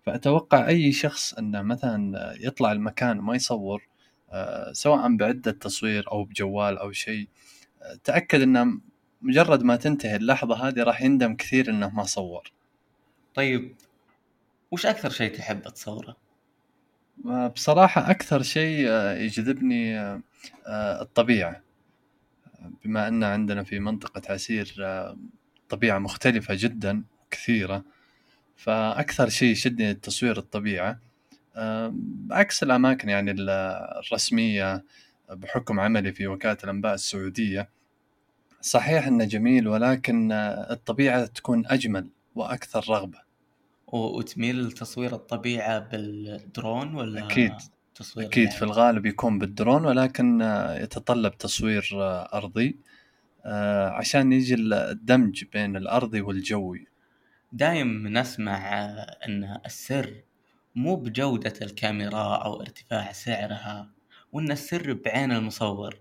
فأتوقع 0.05 0.67
أي 0.67 0.91
شخص 0.91 1.33
أنه 1.33 1.61
مثلا 1.61 2.33
يطلع 2.39 2.71
المكان 2.71 3.19
وما 3.19 3.35
يصور 3.35 3.87
آه، 4.31 4.71
سواء 4.71 5.15
بعدة 5.15 5.51
تصوير 5.51 6.11
أو 6.11 6.23
بجوال 6.23 6.77
أو 6.77 6.91
شيء 6.91 7.27
آه، 7.85 7.99
تأكد 8.03 8.41
أنه 8.41 8.79
مجرد 9.21 9.63
ما 9.63 9.75
تنتهي 9.75 10.15
اللحظة 10.15 10.67
هذه 10.67 10.83
راح 10.83 11.01
يندم 11.01 11.35
كثير 11.35 11.69
أنه 11.69 11.89
ما 11.89 12.03
صور. 12.03 12.51
طيب 13.35 13.75
وش 14.71 14.85
أكثر 14.85 15.09
شيء 15.09 15.35
تحب 15.35 15.61
تصوره؟ 15.61 16.15
بصراحة 17.55 18.11
أكثر 18.11 18.41
شيء 18.41 18.89
يجذبني 18.91 19.99
الطبيعة. 21.01 21.61
بما 22.85 23.07
أن 23.07 23.23
عندنا 23.23 23.63
في 23.63 23.79
منطقة 23.79 24.33
عسير 24.33 24.75
آه، 24.79 25.17
طبيعة 25.69 25.99
مختلفة 25.99 26.53
جدا 26.57 27.03
كثيرة. 27.31 27.83
فأكثر 28.55 29.29
شيء 29.29 29.51
يشدني 29.51 29.91
التصوير 29.91 30.37
الطبيعة 30.37 30.99
آه، 31.55 31.95
عكس 32.31 32.63
الأماكن 32.63 33.09
يعني 33.09 33.31
الرسمية 33.31 34.83
بحكم 35.29 35.79
عملي 35.79 36.11
في 36.11 36.27
وكالة 36.27 36.57
الأنباء 36.63 36.93
السعودية 36.93 37.69
صحيح 38.61 39.07
أنه 39.07 39.25
جميل 39.25 39.67
ولكن 39.67 40.31
الطبيعة 40.71 41.25
تكون 41.25 41.63
أجمل 41.67 42.09
وأكثر 42.35 42.85
رغبة. 42.89 43.25
وتميل 43.87 44.67
لتصوير 44.67 45.15
الطبيعة 45.15 45.79
بالدرون 45.79 46.95
ولا 46.95 47.25
أكيد. 47.25 47.53
تصوير 47.95 48.27
أكيد 48.27 48.43
يعني. 48.45 48.57
في 48.57 48.65
الغالب 48.65 49.05
يكون 49.05 49.39
بالدرون 49.39 49.85
ولكن 49.85 50.41
يتطلب 50.81 51.37
تصوير 51.37 51.89
أرضي. 52.33 52.77
آه، 53.45 53.89
عشان 53.89 54.33
يجي 54.33 54.55
الدمج 54.55 55.43
بين 55.53 55.75
الأرضي 55.75 56.21
والجوي 56.21 56.87
دايم 57.53 58.07
نسمع 58.07 58.73
إن 59.27 59.59
السر 59.65 60.13
مو 60.75 60.95
بجودة 60.95 61.53
الكاميرا 61.61 62.35
أو 62.35 62.61
ارتفاع 62.61 63.11
سعرها. 63.11 63.94
وإن 64.35 64.51
السر 64.51 64.93
بعين 64.93 65.31
المصور. 65.31 65.99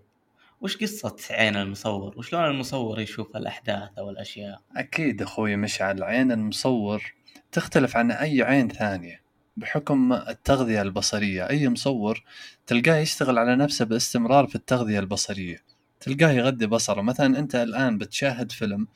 وش 0.61 0.77
قصة 0.77 1.15
عين 1.29 1.55
المصور؟ 1.55 2.17
وشلون 2.17 2.45
المصور 2.45 2.99
يشوف 2.99 3.35
الأحداث 3.35 3.89
أو 3.97 4.09
الاشياء 4.09 4.61
أكيد 4.77 5.21
أخوي 5.21 5.55
مشعل 5.55 6.03
عين 6.03 6.31
المصور 6.31 7.13
تختلف 7.51 7.97
عن 7.97 8.11
أي 8.11 8.41
عين 8.41 8.69
ثانية. 8.69 9.21
بحكم 9.57 10.13
التغذية 10.13 10.81
البصرية 10.81 11.49
أي 11.49 11.69
مصور 11.69 12.23
تلقاه 12.67 12.95
يشتغل 12.95 13.37
على 13.37 13.55
نفسه 13.55 13.85
باستمرار 13.85 14.47
في 14.47 14.55
التغذية 14.55 14.99
البصرية. 14.99 15.63
تلقاه 15.99 16.31
يغذي 16.31 16.65
بصره. 16.65 17.01
مثلا 17.01 17.39
أنت 17.39 17.55
الآن 17.55 17.97
بتشاهد 17.97 18.51
فيلم 18.51 18.87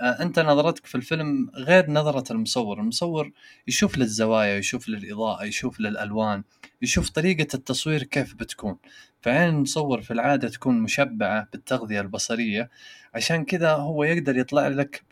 آه، 0.00 0.22
أنت 0.22 0.38
نظرتك 0.38 0.86
في 0.86 0.94
الفيلم 0.94 1.50
غير 1.54 1.90
نظرة 1.90 2.32
المصور. 2.32 2.80
المصور 2.80 3.32
يشوف 3.68 3.98
للزوايا 3.98 4.58
يشوف 4.58 4.88
للإضاءة 4.88 5.44
يشوف 5.44 5.80
للألوان 5.80 6.44
يشوف 6.82 7.10
طريقة 7.10 7.48
التصوير 7.54 8.02
كيف 8.02 8.34
بتكون. 8.34 8.76
فعين 9.22 9.48
المصور 9.48 10.02
في 10.02 10.10
العادة 10.12 10.48
تكون 10.48 10.80
مشبعة 10.80 11.48
بالتغذية 11.52 12.00
البصرية. 12.00 12.70
عشان 13.14 13.44
كذا 13.44 13.72
هو 13.72 14.04
يقدر 14.04 14.36
يطلع 14.36 14.68
لك 14.68 15.02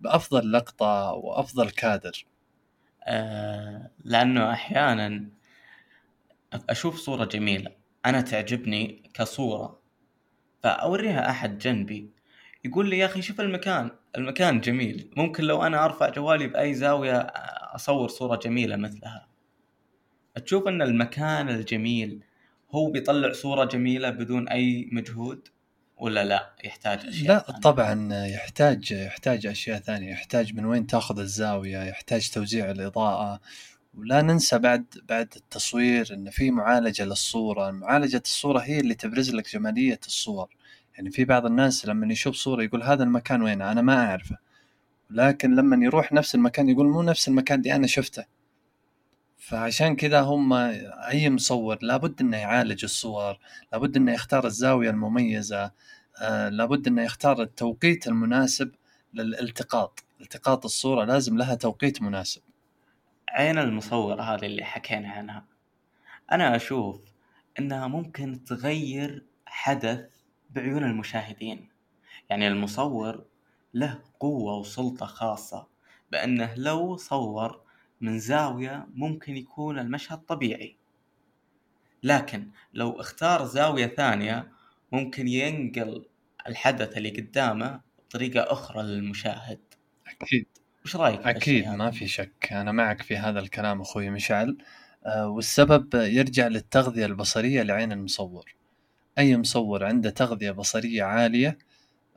بأفضل 0.00 0.52
لقطة 0.52 1.12
وأفضل 1.12 1.70
كادر. 1.70 2.26
آه، 3.04 3.90
لأنه 4.04 4.52
أحيانا 4.52 5.28
أشوف 6.70 6.96
صورة 6.98 7.24
جميلة. 7.24 7.70
أنا 8.06 8.20
تعجبني 8.20 9.10
كصورة. 9.14 9.80
فأوريها 10.62 11.30
أحد 11.30 11.58
جنبي. 11.58 12.10
يقول 12.64 12.90
لي 12.90 12.98
يا 12.98 13.06
أخي 13.06 13.22
شوف 13.22 13.40
المكان. 13.40 13.90
المكان 14.16 14.60
جميل. 14.60 15.10
ممكن 15.16 15.44
لو 15.44 15.62
أنا 15.62 15.84
أرفع 15.84 16.08
جوالي 16.08 16.46
بأي 16.46 16.74
زاوية 16.74 17.18
أصور 17.74 18.08
صورة 18.08 18.36
جميلة 18.36 18.76
مثلها. 18.76 19.26
تشوف 20.44 20.68
أن 20.68 20.82
المكان 20.82 21.48
الجميل 21.48 22.20
هو 22.70 22.90
بيطلع 22.90 23.32
صورة 23.32 23.64
جميلة 23.64 24.10
بدون 24.10 24.48
أي 24.48 24.88
مجهود 24.92 25.48
ولا 25.96 26.24
لا؟ 26.24 26.50
يحتاج 26.64 27.06
أشياء 27.06 27.36
لا 27.36 27.42
ثانية. 27.42 27.60
طبعا 27.60 28.26
يحتاج 28.26 28.90
يحتاج 28.90 29.46
أشياء 29.46 29.78
ثانية. 29.78 30.10
يحتاج 30.12 30.54
من 30.54 30.64
وين 30.64 30.86
تأخذ 30.86 31.18
الزاوية 31.18 31.82
يحتاج 31.84 32.30
توزيع 32.30 32.70
الإضاءة. 32.70 33.40
ولا 33.94 34.22
ننسى 34.22 34.58
بعد 34.58 34.84
بعد 35.08 35.32
التصوير 35.36 36.14
إن 36.14 36.30
في 36.30 36.50
معالجة 36.50 37.04
للصورة. 37.04 37.70
معالجة 37.70 38.22
الصورة 38.24 38.58
هي 38.58 38.80
اللي 38.80 38.94
تبرز 38.94 39.34
لك 39.34 39.52
جمالية 39.52 40.00
الصور. 40.06 40.48
يعني 40.94 41.10
في 41.10 41.24
بعض 41.24 41.46
الناس 41.46 41.86
لما 41.86 42.12
يشوف 42.12 42.34
صورة 42.34 42.62
يقول 42.62 42.82
هذا 42.82 43.04
المكان 43.04 43.42
وين؟ 43.42 43.62
أنا 43.62 43.82
ما 43.82 44.06
أعرفه. 44.06 44.38
لكن 45.10 45.54
لما 45.54 45.84
يروح 45.84 46.12
نفس 46.12 46.34
المكان 46.34 46.68
يقول 46.68 46.88
مو 46.88 47.02
نفس 47.02 47.28
المكان 47.28 47.60
دي 47.60 47.74
أنا 47.74 47.86
شفته. 47.86 48.24
فعشان 49.38 49.96
كذا 49.96 50.20
هم 50.20 50.52
أي 50.52 51.30
مصور 51.30 51.78
لابد 51.82 52.20
إنه 52.20 52.36
يعالج 52.36 52.84
الصور 52.84 53.38
لابد 53.72 53.96
إنه 53.96 54.12
يختار 54.12 54.46
الزاوية 54.46 54.90
المميزة 54.90 55.70
آه 56.20 56.48
لابد 56.48 56.86
إنه 56.86 57.02
يختار 57.02 57.42
التوقيت 57.42 58.06
المناسب 58.08 58.72
للالتقاط. 59.14 60.04
التقاط 60.20 60.64
الصورة 60.64 61.04
لازم 61.04 61.38
لها 61.38 61.54
توقيت 61.54 62.02
مناسب. 62.02 62.42
عين 63.28 63.58
المصور 63.58 64.22
هذه 64.22 64.46
اللي 64.46 64.64
حكينا 64.64 65.08
عنها. 65.10 65.44
أنا 66.32 66.56
أشوف 66.56 67.00
إنها 67.58 67.86
ممكن 67.86 68.44
تغير 68.44 69.24
حدث 69.46 70.13
بعيون 70.54 70.84
المشاهدين. 70.84 71.68
يعني 72.30 72.48
المصور 72.48 73.24
له 73.74 74.02
قوة 74.20 74.58
وسلطة 74.58 75.06
خاصة 75.06 75.66
بأنه 76.12 76.54
لو 76.56 76.96
صور 76.96 77.60
من 78.00 78.18
زاوية 78.18 78.86
ممكن 78.94 79.36
يكون 79.36 79.78
المشهد 79.78 80.18
طبيعي. 80.18 80.76
لكن 82.02 82.50
لو 82.74 83.00
اختار 83.00 83.44
زاوية 83.44 83.86
ثانية 83.86 84.52
ممكن 84.92 85.28
ينقل 85.28 86.06
الحدث 86.48 86.96
اللي 86.96 87.10
قدامه 87.10 87.80
بطريقة 88.08 88.52
أخرى 88.52 88.82
للمشاهد. 88.82 89.60
أكيد. 90.08 90.46
وش 90.84 90.96
رأيك 90.96 91.20
أكيد 91.20 91.68
ما 91.68 91.90
في 91.90 92.06
شك. 92.08 92.48
أنا 92.52 92.72
معك 92.72 93.02
في 93.02 93.16
هذا 93.16 93.40
الكلام 93.40 93.80
أخوي 93.80 94.10
مشعل. 94.10 94.58
آه 95.06 95.28
والسبب 95.28 95.94
يرجع 95.94 96.46
للتغذية 96.46 97.06
البصرية 97.06 97.62
لعين 97.62 97.92
المصور. 97.92 98.54
أي 99.18 99.36
مصور 99.36 99.84
عنده 99.84 100.10
تغذية 100.10 100.50
بصرية 100.50 101.02
عالية 101.02 101.58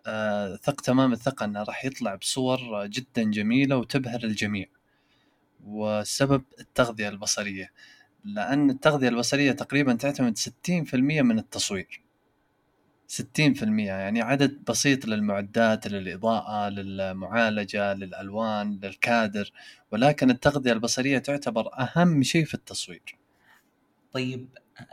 آه 0.08 0.56
ثق 0.56 0.82
تمام 0.82 1.14
الثقة 1.14 1.46
أنه 1.46 1.64
راح 1.64 1.86
يطلع 1.86 2.16
بصور 2.16 2.88
جدا 2.88 3.24
جميلة 3.24 3.78
وتبهر 3.78 4.24
الجميع 4.24 4.68
والسبب 5.66 6.44
التغذية 6.60 7.10
البصرية. 7.10 7.72
لأن 8.26 8.70
التغذية 8.70 9.10
البصرية 9.10 9.52
تقريبا 9.52 9.94
تعتمد 9.94 10.38
60% 10.38 11.22
من 11.22 11.40
التصوير. 11.40 12.02
60% 13.08 13.88
يعني 13.88 14.22
عدد 14.22 14.64
بسيط 14.70 15.06
للمعدات 15.06 15.88
للإضاءة 15.88 16.70
للمعالجة 16.70 17.94
للألوان 17.94 18.80
للكادر. 18.84 19.52
ولكن 19.92 20.30
التغذية 20.30 20.72
البصرية 20.74 21.18
تعتبر 21.18 21.70
أهم 21.80 22.24
شيء 22.24 22.46
في 22.46 22.54
التصوير. 22.54 23.18
طيب 24.14 24.48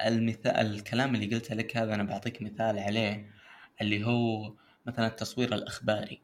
المثال 0.07 0.75
الكلام 0.75 1.15
اللي 1.15 1.35
قلته 1.35 1.55
لك 1.55 1.77
هذا 1.77 1.95
أنا 1.95 2.03
بعطيك 2.03 2.43
مثال 2.43 2.79
عليه 2.79 3.31
اللي 3.81 4.05
هو 4.05 4.55
مثلا 4.87 5.07
التصوير 5.07 5.55
الإخباري 5.55 6.21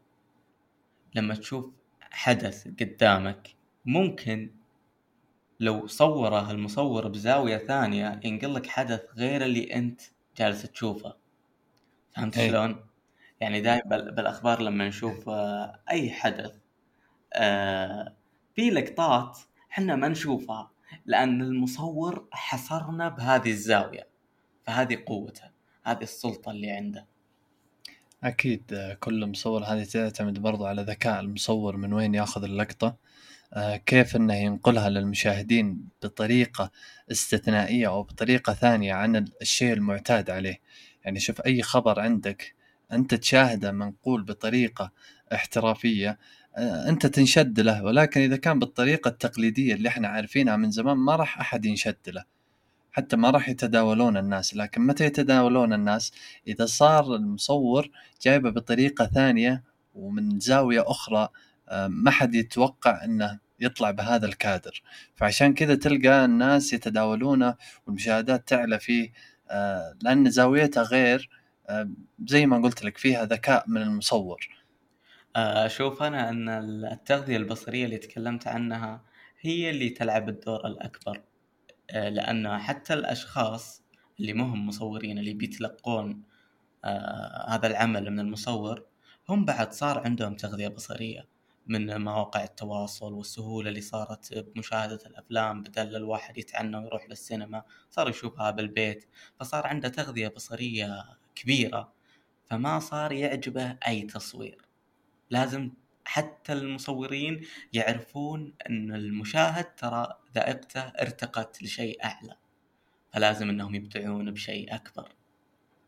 لما 1.15 1.35
تشوف 1.35 1.71
حدث 2.01 2.69
قدامك 2.69 3.49
ممكن 3.85 4.51
لو 5.61 5.87
صوره 5.87 6.51
المصور 6.51 7.09
بزاوية 7.09 7.59
ثانية 7.59 8.21
ينقل 8.25 8.55
لك 8.55 8.67
حدث 8.67 9.03
غير 9.17 9.45
اللي 9.45 9.75
أنت 9.75 10.01
جالس 10.37 10.63
تشوفه 10.63 11.17
فهمت 12.17 12.39
أي. 12.39 12.49
شلون؟ 12.49 12.87
يعني 13.41 13.61
دائما 13.61 13.97
بالأخبار 13.97 14.63
لما 14.63 14.89
نشوف 14.89 15.29
آه، 15.29 15.81
أي 15.91 16.11
حدث 16.11 16.59
آه، 17.35 18.17
في 18.55 18.71
لقطات 18.71 19.39
إحنا 19.73 19.97
ما 19.97 20.09
نشوفها 20.09 20.71
لأن 21.07 21.43
المصور 21.43 22.29
حصرنا 22.33 23.09
بهذه 23.09 23.51
الزاوية 23.51 24.07
فهذه 24.67 25.03
قوته 25.07 25.51
هذه 25.85 26.03
السلطة 26.03 26.51
اللي 26.51 26.71
عنده. 26.71 27.07
أكيد 28.25 28.63
آه، 28.73 28.95
كل 28.95 29.27
مصور 29.27 29.65
هذه 29.65 29.85
تعتمد 29.85 30.39
برضو 30.39 30.67
على 30.67 30.83
ذكاء 30.83 31.21
المصور 31.21 31.77
من 31.77 31.93
وين 31.93 32.15
ياخذ 32.15 32.45
اللقطة. 32.45 32.97
آه، 33.53 33.77
كيف 33.77 34.17
إنه 34.17 34.35
ينقلها 34.35 34.89
للمشاهدين 34.89 35.89
بطريقة 36.03 36.71
استثنائية 37.11 37.89
أو 37.89 38.03
بطريقة 38.03 38.53
ثانية 38.53 38.95
عن 38.95 39.29
الشيء 39.43 39.73
المعتاد 39.73 40.31
عليه. 40.31 40.61
يعني 41.05 41.21
شوف 41.21 41.41
أي 41.41 41.63
خبر 41.63 42.01
عندك 42.01 42.55
أنت 42.93 43.15
تشاهده 43.15 43.73
منقول 43.73 44.23
بطريقة 44.23 44.93
احترافية 45.35 46.11
آه، 46.11 46.19
أنت 46.59 47.07
تنشد 47.07 47.61
له. 47.61 47.85
ولكن 47.85 48.21
إذا 48.21 48.37
كان 48.37 48.59
بالطريقة 48.59 49.09
التقليدية 49.09 49.75
اللي 49.75 49.89
إحنا 49.89 50.09
عارفينها 50.09 50.57
من 50.57 50.71
زمان 50.71 50.97
ما 50.97 51.17
راح 51.17 51.41
أحد 51.41 51.67
ينشد 51.67 51.97
له. 52.09 52.25
حتى 52.93 53.17
ما 53.17 53.31
راح 53.31 53.49
يتداولون 53.49 54.17
الناس. 54.17 54.57
لكن 54.57 54.81
متى 54.87 55.05
يتداولون 55.05 55.73
الناس؟ 55.73 56.13
إذا 56.49 56.67
صار 56.67 57.15
المصور 57.15 57.91
جايبه 58.23 58.51
بطريقة 58.51 59.07
ثانية 59.07 59.63
ومن 59.95 60.41
زاوية 60.41 60.85
أخرى 60.87 61.29
آه، 61.69 61.89
ما 61.89 62.11
حد 62.11 62.35
يتوقع 62.35 63.05
أنه 63.05 63.39
يطلع 63.61 63.91
بهذا 63.91 64.27
الكادر. 64.27 64.83
فعشان 65.15 65.55
كذا 65.55 65.75
تلقى 65.75 66.25
الناس 66.25 66.73
يتداولونه 66.73 67.55
والمشاهدات 67.87 68.49
تعلى 68.49 68.79
فيه. 68.79 69.13
آه، 69.51 69.95
لأن 70.03 70.31
زاويته 70.31 70.83
غير 70.83 71.31
آه، 71.69 71.91
زي 72.27 72.47
ما 72.47 72.59
قلت 72.59 72.85
لك 72.85 72.99
فيها 72.99 73.25
ذكاء 73.25 73.65
من 73.69 73.83
المصور. 73.83 74.60
أشوف 75.37 76.03
أنا 76.03 76.29
أن 76.29 76.49
التغذية 76.93 77.37
البصرية 77.37 77.85
اللي 77.85 77.99
تكلمت 77.99 78.47
عنها 78.47 79.05
هي 79.41 79.71
اللي 79.71 79.91
تلعب 79.91 80.29
الدور 80.29 80.67
الأكبر. 80.67 81.23
آه، 81.91 82.09
لأن 82.09 82.59
حتى 82.59 82.95
الأشخاص 82.95 83.83
اللي 84.21 84.33
مهم 84.33 84.67
مصورين 84.67 85.19
اللي 85.19 85.35
بيتلقون 85.35 86.23
آه، 86.85 87.47
هذا 87.51 87.67
العمل 87.67 88.11
من 88.11 88.21
المصور 88.21 88.87
هم 89.29 89.45
بعد 89.45 89.73
صار 89.73 89.99
عندهم 89.99 90.35
تغذية 90.37 90.69
بصرية 90.69 91.29
من 91.67 92.01
مواقع 92.05 92.45
التواصل 92.45 93.13
والسهولة 93.13 93.69
اللي 93.69 93.81
صارت 93.81 94.35
بمشاهدة 94.39 94.99
الأفلام 95.07 95.63
بدل 95.63 95.97
الواحد 95.97 96.39
يتعنى 96.39 96.77
ويروح 96.77 97.09
للسينما 97.09 97.63
صار 97.91 98.09
يشوفها 98.11 98.51
بالبيت. 98.51 99.05
فصار 99.41 99.67
عنده 99.67 99.89
تغذية 99.89 100.29
بصرية 100.29 101.05
كبيرة 101.35 101.93
فما 102.47 102.79
صار 102.81 103.13
يعجبه 103.13 103.79
أي 103.87 104.03
تصوير. 104.03 104.70
لازم 105.31 105.71
حتى 106.05 106.53
المصورين 106.53 107.41
يعرفون 107.73 108.55
إن 108.71 108.95
المشاهد 108.95 109.75
ترى 109.75 110.19
ذائقته 110.35 110.81
ارتقت 110.81 111.63
لشيء 111.63 112.05
أعلى. 112.05 112.37
فلازم 113.13 113.49
إنهم 113.51 113.75
يبدعون 113.75 114.31
بشيء 114.31 114.75
أكبر. 114.75 115.13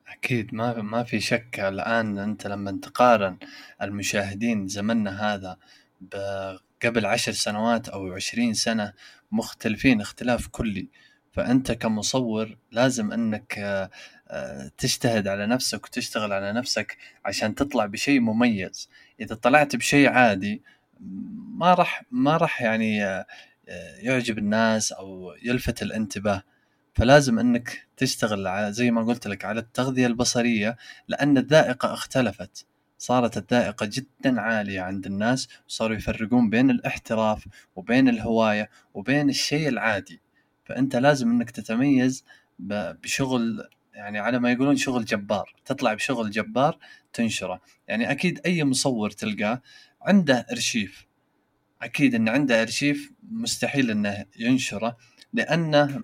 أكيد. 0.09 0.55
ما 0.55 0.83
ما 0.83 1.03
في 1.03 1.21
شك 1.21 1.61
الآن 1.61 2.19
أنت 2.19 2.47
لما 2.47 2.79
تقارن 2.83 3.39
المشاهدين 3.83 4.69
زمننا 4.69 5.35
هذا 5.35 5.59
قبل 6.83 7.07
عشر 7.07 7.33
سنوات 7.33 7.89
أو 7.89 8.13
عشرين 8.13 8.55
سنة 8.55 8.93
مختلفين 9.33 10.01
اختلاف 10.01 10.47
كلي. 10.47 10.89
فأنت 11.33 11.73
كمصور 11.73 12.59
لازم 12.71 13.13
إنك 13.13 13.59
تجتهد 14.79 15.29
على 15.29 15.47
نفسك 15.47 15.87
وتشتغل 15.87 16.33
على 16.33 16.53
نفسك 16.53 16.97
عشان 17.25 17.55
تطلع 17.55 17.87
بشيء 17.87 18.21
مميز. 18.21 18.89
إذا 19.21 19.35
طلعت 19.35 19.77
بشيء 19.77 20.09
عادي 20.09 20.63
ما 21.55 21.75
راح 21.75 22.03
ما 22.11 22.37
راح 22.37 22.63
يعني 22.63 23.05
آه، 23.05 23.27
يعجب 23.99 24.39
الناس 24.39 24.93
أو 24.93 25.35
يلفت 25.43 25.83
الانتباه. 25.83 26.43
فلازم 26.95 27.39
إنك 27.39 27.89
تشتغل 27.97 28.47
على 28.47 28.73
زي 28.73 28.91
ما 28.91 29.03
قلت 29.03 29.27
لك 29.27 29.45
على 29.45 29.61
التغذية 29.61 30.07
البصرية 30.07 30.77
لأن 31.09 31.39
الذائقة 31.39 31.93
اختلفت. 31.93 32.67
صارت 32.99 33.37
الذائقة 33.37 33.87
جدا 33.93 34.41
عالية 34.41 34.81
عند 34.81 35.07
الناس 35.07 35.49
وصاروا 35.69 35.97
يفرقون 35.97 36.51
بين 36.51 36.71
الاحتراف 36.71 37.47
وبين 37.77 38.09
الهواية 38.09 38.71
وبين 38.95 39.29
الشيء 39.29 39.69
العادي. 39.69 40.21
فأنت 40.65 40.97
لازم 40.97 41.31
أنك 41.31 41.51
تتميز 41.51 42.25
بشغل 42.59 43.69
يعني 43.95 44.19
على 44.19 44.39
ما 44.39 44.53
يقولون 44.53 44.77
شغل 44.77 45.05
جبار 45.05 45.55
تطلع 45.65 45.95
بشغل 45.95 46.31
جبار 46.31 46.79
تنشره. 47.13 47.61
يعني 47.89 48.11
أكيد 48.11 48.41
أي 48.47 48.65
مصور 48.65 49.11
تلقاه 49.11 49.63
عنده 50.03 50.47
أرشيف. 50.53 51.07
أكيد 51.83 52.15
انه 52.15 52.31
عنده 52.31 52.63
أرشيف 52.63 53.13
مستحيل 53.31 53.91
إنه 53.91 54.27
ينشره 54.39 54.97
لأنه 55.33 56.03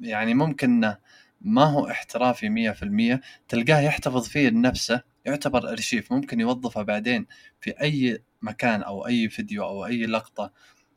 يعني 0.00 0.34
ممكن 0.34 0.70
إنه 0.70 0.98
ما 1.40 1.64
هو 1.64 1.90
احترافي 1.90 2.48
مية 2.48 2.70
في 2.70 2.82
المية 2.82 3.20
تلقاه 3.48 3.80
يحتفظ 3.80 4.28
فيه 4.28 4.48
لنفسه 4.48 5.02
يعتبر 5.24 5.70
أرشيف. 5.72 6.12
ممكن 6.12 6.40
يوظفه 6.40 6.82
بعدين 6.82 7.26
في 7.60 7.70
أي 7.82 8.22
مكان 8.42 8.82
أو 8.82 9.06
أي 9.06 9.28
فيديو 9.28 9.64
أو 9.64 9.86
أي 9.86 10.06
لقطة 10.06 10.52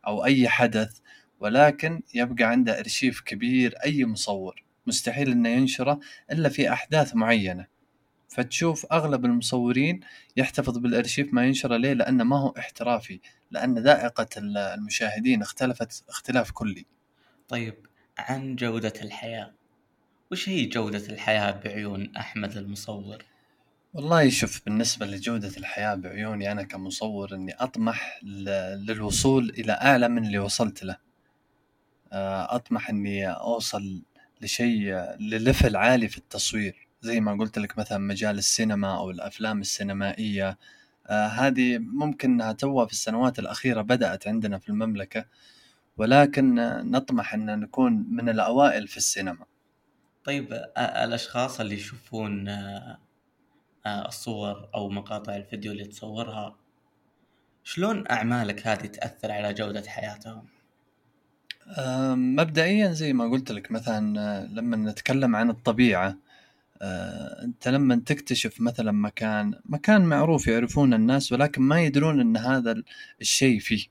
أو 0.08 0.26
أي 0.26 0.50
حدث 0.50 1.00
ولكن 1.40 2.02
يبقى 2.14 2.44
عنده 2.44 2.80
أرشيف 2.80 3.22
كبير 3.22 3.76
أي 3.86 4.06
مصور. 4.06 4.64
مستحيل 4.88 5.32
إنه 5.32 5.50
ينشره 5.50 6.00
إلا 6.32 6.50
في 6.50 6.74
أحداث 6.74 7.16
معينة. 7.16 7.68
فتشوف 8.30 8.86
أغلب 8.92 9.26
المصورين 9.26 10.00
يحتفظ 10.38 10.78
بالأرشيف 10.78 11.34
ما 11.34 11.46
ينشره 11.46 11.78
ليه؟ 11.78 11.94
لأنه 11.94 12.24
ما 12.24 12.40
هو 12.40 12.54
احترافي 12.58 13.20
لأن 13.52 13.80
ذائقة 13.80 14.28
المشاهدين 14.38 15.42
اختلفت 15.42 16.04
اختلاف 16.10 16.52
كلي. 16.52 16.86
طيب 17.48 17.76
عن 18.18 18.56
جودة 18.56 18.94
الحياة. 19.02 19.54
وش 20.32 20.50
هي 20.50 20.66
جودة 20.66 21.08
الحياة 21.10 21.52
بعيون 21.52 22.16
أحمد 22.16 22.58
المصور؟ 22.58 23.26
والله 23.94 24.30
شوف 24.30 24.66
بالنسبة 24.66 25.06
لجودة 25.06 25.52
الحياة 25.58 25.96
بعيوني 25.96 26.52
أنا 26.52 26.64
كمصور 26.64 27.36
إني 27.36 27.54
أطمح 27.54 28.20
للوصول 28.24 29.50
إلى 29.50 29.72
أعلى 29.72 30.10
من 30.10 30.26
اللي 30.26 30.40
وصلت 30.40 30.84
له. 30.84 30.98
آه، 32.12 32.56
أطمح 32.56 32.90
إني 32.90 33.30
أوصل 33.30 34.02
لشيء 34.46 34.94
لليفل 35.20 35.76
عالي 35.76 36.08
في 36.08 36.18
التصوير 36.18 36.88
زي 37.02 37.20
ما 37.20 37.34
قلت 37.34 37.60
لك 37.60 37.78
مثلا 37.78 37.98
مجال 37.98 38.38
السينما 38.38 38.98
أو 38.98 39.12
الأفلام 39.12 39.62
السينمائية. 39.62 40.58
آه 41.08 41.28
هذه 41.28 41.78
ممكن 41.78 42.32
أنها 42.32 42.52
توها 42.52 42.86
في 42.86 42.92
السنوات 42.92 43.40
الأخيرة 43.40 43.82
بدأت 43.82 44.28
عندنا 44.28 44.58
في 44.60 44.70
المملكة 44.70 45.26
ولكن 45.98 46.56
نطمح 46.92 47.34
أن 47.34 47.60
نكون 47.60 48.06
من 48.10 48.30
الأوائل 48.30 48.88
في 48.88 48.98
السينما. 48.98 49.46
طيب 50.24 50.54
الأشخاص 50.78 51.60
اللي 51.60 51.76
يشوفون 51.76 52.50
الصور 53.88 54.70
أو 54.76 54.90
مقاطع 54.90 55.36
الفيديو 55.36 55.72
اللي 55.72 55.86
تصورها 55.86 56.56
شلون 57.64 58.08
أعمالك 58.12 58.68
هذه 58.68 58.86
تأثر 58.86 59.32
على 59.32 59.54
جودة 59.54 59.84
حياتهم؟ 59.90 60.48
مبدئيا 62.16 62.92
زي 62.92 63.14
ما 63.14 63.32
قلت 63.32 63.52
لك 63.52 63.72
مثلا 63.72 64.48
لما 64.48 64.78
نتكلم 64.78 65.36
عن 65.36 65.50
الطبيعة 65.50 66.18
أنت 67.44 67.68
لما 67.68 67.96
تكتشف 68.06 68.62
مثلا 68.62 68.92
مكان 68.92 69.54
مكان 69.66 70.02
معروف 70.02 70.48
يعرفون 70.48 70.94
الناس 70.94 71.32
ولكن 71.32 71.62
ما 71.62 71.82
يدرون 71.82 72.20
إن 72.20 72.38
هذا 72.38 72.84
الشيء 73.22 73.60
فيه 73.60 73.86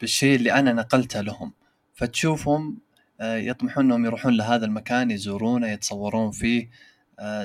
بالشيء 0.00 0.36
اللي 0.36 0.52
أنا 0.52 0.72
نقلته 0.72 1.20
لهم. 1.20 1.52
فتشوفهم 1.94 2.78
يطمحون 3.20 3.84
إنهم 3.84 4.04
يروحون 4.04 4.36
لهذا 4.36 4.64
المكان 4.66 5.10
يزورونه 5.10 5.68
يتصورون 5.68 6.30
فيه 6.30 6.70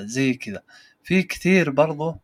زي 0.00 0.34
كذا. 0.34 0.62
في 1.04 1.22
كثير 1.22 1.70
برضو 1.70 2.16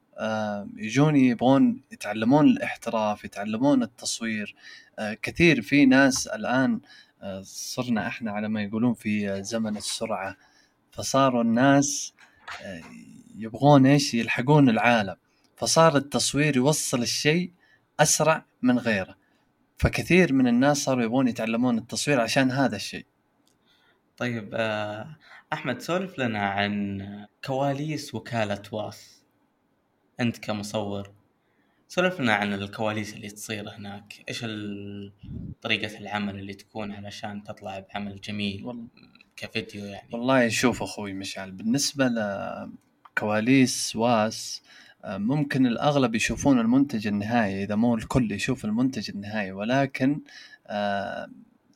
يجون 0.77 1.17
يبغون 1.17 1.81
يتعلمون 1.93 2.47
الاحتراف 2.47 3.25
يتعلمون 3.25 3.83
التصوير. 3.83 4.55
آه، 4.99 5.15
كثير 5.15 5.63
في 5.63 5.87
ناس 5.87 6.27
الآن 6.27 6.81
آه، 7.23 7.43
صرنا 7.45 8.07
إحنا 8.07 8.33
على 8.33 8.49
ما 8.49 8.63
يقولون 8.63 8.95
في 8.95 9.43
زمن 9.43 9.77
السرعة. 9.77 10.37
فصاروا 10.93 11.43
الناس 11.43 12.13
آه، 12.63 12.81
يبغون 13.37 13.87
إيش؟ 13.87 14.15
يلحقون 14.15 14.69
العالم. 14.69 15.17
فصار 15.57 15.97
التصوير 15.97 16.57
يوصل 16.57 17.03
الشيء 17.03 17.53
أسرع 18.01 18.45
من 18.63 18.79
غيره. 18.79 19.17
فكثير 19.79 20.33
من 20.33 20.47
الناس 20.47 20.77
صاروا 20.77 21.03
يبغون 21.03 21.29
يتعلمون 21.29 21.79
التصوير 21.79 22.21
عشان 22.21 22.51
هذا 22.51 22.77
الشيء. 22.77 23.07
طيب 24.17 24.55
أحمد 25.53 25.81
سولف 25.81 26.19
لنا 26.19 26.49
عن 26.49 27.01
كواليس 27.45 28.15
وكالة 28.15 28.63
واس. 28.73 29.16
أنت 30.21 30.39
كمصور 30.39 31.11
سولف 31.89 32.21
لنا 32.21 32.35
عن 32.35 32.53
الكواليس 32.53 33.15
اللي 33.15 33.29
تصير 33.29 33.71
هناك. 33.71 34.25
إيش 34.29 34.41
طريقة 35.63 35.99
العمل 35.99 36.39
اللي 36.39 36.55
تكون 36.55 36.93
علشان 36.93 37.45
تطلع 37.45 37.79
بعمل 37.79 38.21
جميل 38.21 38.65
والله. 38.65 38.87
كفيديو 39.37 39.85
يعني؟ 39.85 40.09
والله 40.13 40.49
شوف 40.49 40.83
أخوي 40.83 41.13
مشعل 41.13 41.53
بالنسبة 41.53 42.09
لكواليس 42.09 43.97
واس 43.97 44.63
ممكن 45.05 45.67
الأغلب 45.67 46.15
يشوفون 46.15 46.61
المنتج 46.61 47.07
النهائي 47.07 47.63
إذا 47.65 47.75
مو 47.75 47.95
الكل 47.95 48.33
يشوف 48.33 48.65
المنتج 48.65 49.11
النهائي 49.11 49.53
ولكن 49.53 50.21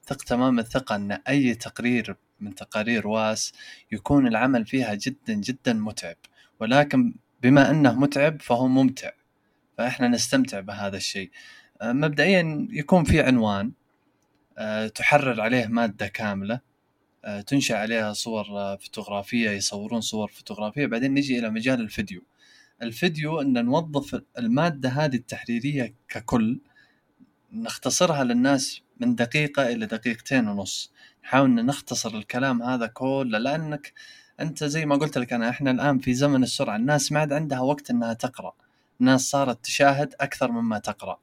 ثق 0.05 0.17
تمام 0.27 0.59
الثقة 0.59 0.97
أن 0.97 1.13
أي 1.13 1.55
تقرير 1.55 2.17
من 2.41 2.55
تقارير 2.55 3.09
واس 3.09 3.53
يكون 3.93 4.27
العمل 4.27 4.67
فيها 4.67 4.95
جدا 4.95 5.35
جدا 5.35 5.73
متعب. 5.73 6.17
ولكن 6.61 7.15
بما 7.43 7.71
أنه 7.71 8.01
متعب 8.01 8.43
فهو 8.43 8.69
ممتع. 8.69 9.11
فإحنا 9.79 10.09
نستمتع 10.09 10.61
بهذا 10.61 10.97
الشيء. 10.97 11.31
آه، 11.83 11.93
مبدئيا 11.93 12.69
يكون 12.71 13.05
في 13.05 13.21
عنوان 13.21 13.73
آه، 14.59 14.87
تحرر 14.89 15.41
عليه 15.41 15.67
مادة 15.67 16.07
كاملة 16.07 16.61
آه، 17.25 17.41
تنشأ 17.41 17.77
عليها 17.77 18.13
صور 18.13 18.45
فوتوغرافية 18.77 19.51
يصورون 19.51 20.01
صور 20.01 20.29
فوتوغرافية 20.29 20.87
بعدين 20.87 21.15
نجي 21.15 21.39
إلى 21.39 21.51
مجال 21.51 21.81
الفيديو. 21.81 22.23
الفيديو 22.83 23.41
إن 23.41 23.65
نوظف 23.65 24.23
المادة 24.39 24.89
هذه 24.89 25.17
التحريرية 25.17 25.95
ككل 26.09 26.61
نختصرها 27.53 28.25
للناس 28.25 28.83
من 29.01 29.15
دقيقة 29.15 29.69
إلى 29.69 29.87
دقيقتين 29.87 30.49
ونص. 30.49 30.93
نحاول 31.25 31.51
نختصر 31.51 32.15
الكلام 32.15 32.63
هذا 32.63 32.87
كله 32.87 33.39
لأنك 33.39 33.93
أنت 34.41 34.65
زي 34.65 34.87
ما 34.87 34.97
قلت 34.97 35.19
لك 35.19 35.33
أنا 35.33 35.49
إحنا 35.49 35.71
الآن 35.71 35.99
في 35.99 36.15
زمن 36.15 36.43
السرعة. 36.43 36.77
الناس 36.77 37.13
ما 37.13 37.21
عاد 37.21 37.33
عندها 37.33 37.61
وقت 37.61 37.91
إنها 37.91 38.13
تقرأ. 38.13 38.53
الناس 39.01 39.21
صارت 39.21 39.65
تشاهد 39.65 40.15
أكثر 40.21 40.51
مما 40.51 40.79
تقرأ. 40.79 41.19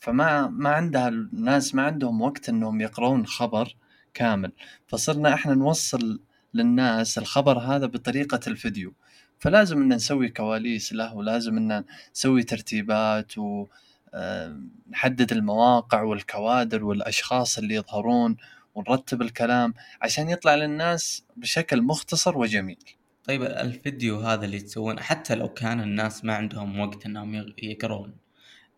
فما 0.00 0.48
ما 0.48 0.70
عندها 0.70 1.08
الناس 1.08 1.74
ما 1.74 1.82
عندهم 1.82 2.22
وقت 2.22 2.48
إنهم 2.48 2.80
يقرون 2.80 3.26
خبر 3.26 3.76
كامل. 4.14 4.52
فصرنا 4.86 5.34
إحنا 5.34 5.54
نوصل 5.54 6.20
للناس 6.54 7.18
الخبر 7.18 7.58
هذا 7.58 7.86
بطريقة 7.86 8.40
الفيديو. 8.46 8.92
فلازم 9.38 9.82
إن 9.82 9.92
نسوي 9.92 10.28
كواليس 10.28 10.92
له 10.92 11.14
ولازم 11.14 11.56
إن 11.56 11.84
نسوي 12.14 12.42
ترتيبات 12.42 13.38
و 13.38 13.66
آه، 14.14 14.60
نحدد 14.90 15.32
المواقع 15.32 16.02
والكوادر 16.02 16.84
والأشخاص 16.84 17.58
اللي 17.58 17.74
يظهرون 17.74 18.36
ونرتب 18.74 19.22
الكلام 19.22 19.74
عشان 20.02 20.28
يطلع 20.28 20.54
للناس 20.54 21.24
بشكل 21.36 21.82
مختصر 21.82 22.38
وجميل. 22.38 22.84
طيب 23.24 23.42
الفيديو 23.42 24.20
هذا 24.20 24.44
اللي 24.44 24.60
تسوونه 24.60 25.00
حتى 25.02 25.34
لو 25.34 25.48
كان 25.48 25.80
الناس 25.80 26.24
ما 26.24 26.34
عندهم 26.34 26.80
وقت 26.80 27.06
إنهم 27.06 27.34
يقرون 27.62 28.16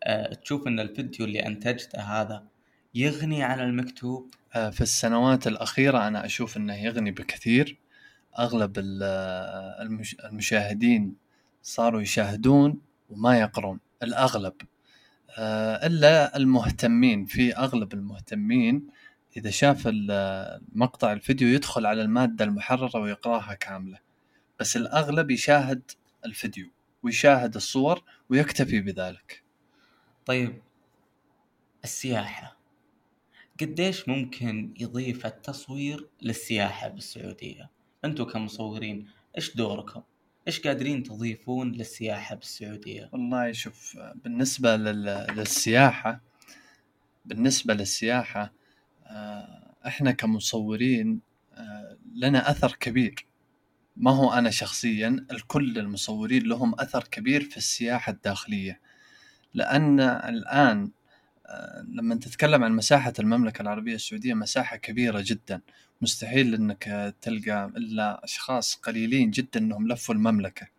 أه 0.03 0.33
تشوف 0.33 0.67
إن 0.67 0.79
الفيديو 0.79 1.25
اللي 1.25 1.45
أنتجته 1.45 2.01
هذا 2.01 2.43
يغني 2.95 3.43
على 3.43 3.63
المكتوب؟ 3.63 4.33
أه 4.55 4.69
في 4.69 4.81
السنوات 4.81 5.47
الأخيرة 5.47 6.07
أنا 6.07 6.25
أشوف 6.25 6.57
إنه 6.57 6.75
يغني 6.75 7.11
بكثير. 7.11 7.77
أغلب 8.39 8.73
المشاهدين 10.25 11.15
صاروا 11.63 12.01
يشاهدون 12.01 12.81
وما 13.09 13.39
يقرون 13.39 13.79
الأغلب. 14.03 14.53
أه 15.37 15.87
إلا 15.87 16.37
المهتمين 16.37 17.25
في 17.25 17.55
أغلب 17.55 17.93
المهتمين 17.93 18.87
إذا 19.37 19.49
شاف 19.49 19.87
مقطع 20.75 21.13
الفيديو 21.13 21.47
يدخل 21.47 21.85
على 21.85 22.01
المادة 22.01 22.45
المحررة 22.45 22.99
ويقراها 22.99 23.53
كاملة. 23.53 23.99
بس 24.59 24.77
الأغلب 24.77 25.31
يشاهد 25.31 25.91
الفيديو 26.25 26.71
ويشاهد 27.03 27.55
الصور 27.55 28.03
ويكتفي 28.29 28.81
بذلك. 28.81 29.43
طيب 30.25 30.61
السياحة. 31.83 32.57
قديش 33.61 34.09
ممكن 34.09 34.73
يضيف 34.79 35.25
التصوير 35.25 36.09
للسياحة 36.21 36.87
بالسعودية؟ 36.87 37.69
أنتم 38.05 38.23
كمصورين 38.23 39.07
إيش 39.37 39.55
دوركم؟ 39.55 40.01
إيش 40.47 40.59
قادرين 40.59 41.03
تضيفون 41.03 41.71
للسياحة 41.71 42.35
بالسعودية؟ 42.35 43.09
والله 43.13 43.51
شوف 43.51 43.97
بالنسبة 44.15 44.75
للسياحة 44.75 46.21
بالنسبة 47.25 47.73
للسياحة 47.73 48.41
آه، 48.41 48.51
إحنا 49.87 50.11
كمصورين 50.11 51.19
آه، 51.53 51.97
لنا 52.15 52.51
أثر 52.51 52.71
كبير. 52.79 53.25
ما 53.97 54.11
هو 54.11 54.33
أنا 54.33 54.49
شخصيا 54.49 55.25
الكل 55.31 55.77
المصورين 55.77 56.43
لهم 56.43 56.79
أثر 56.79 57.03
كبير 57.03 57.43
في 57.43 57.57
السياحة 57.57 58.11
الداخلية. 58.11 58.79
لأن 59.53 59.99
الآن 59.99 60.91
آه، 61.45 61.85
لما 61.89 62.15
تتكلم 62.15 62.63
عن 62.63 62.71
مساحة 62.71 63.13
المملكة 63.19 63.61
العربية 63.61 63.95
السعودية 63.95 64.33
مساحة 64.33 64.77
كبيرة 64.77 65.23
جدا. 65.25 65.61
مستحيل 66.01 66.53
إنك 66.53 67.15
تلقى 67.21 67.71
إلا 67.77 68.23
أشخاص 68.23 68.75
قليلين 68.75 69.31
جدا 69.31 69.59
إنهم 69.59 69.87
لفوا 69.87 70.15
المملكة. 70.15 70.76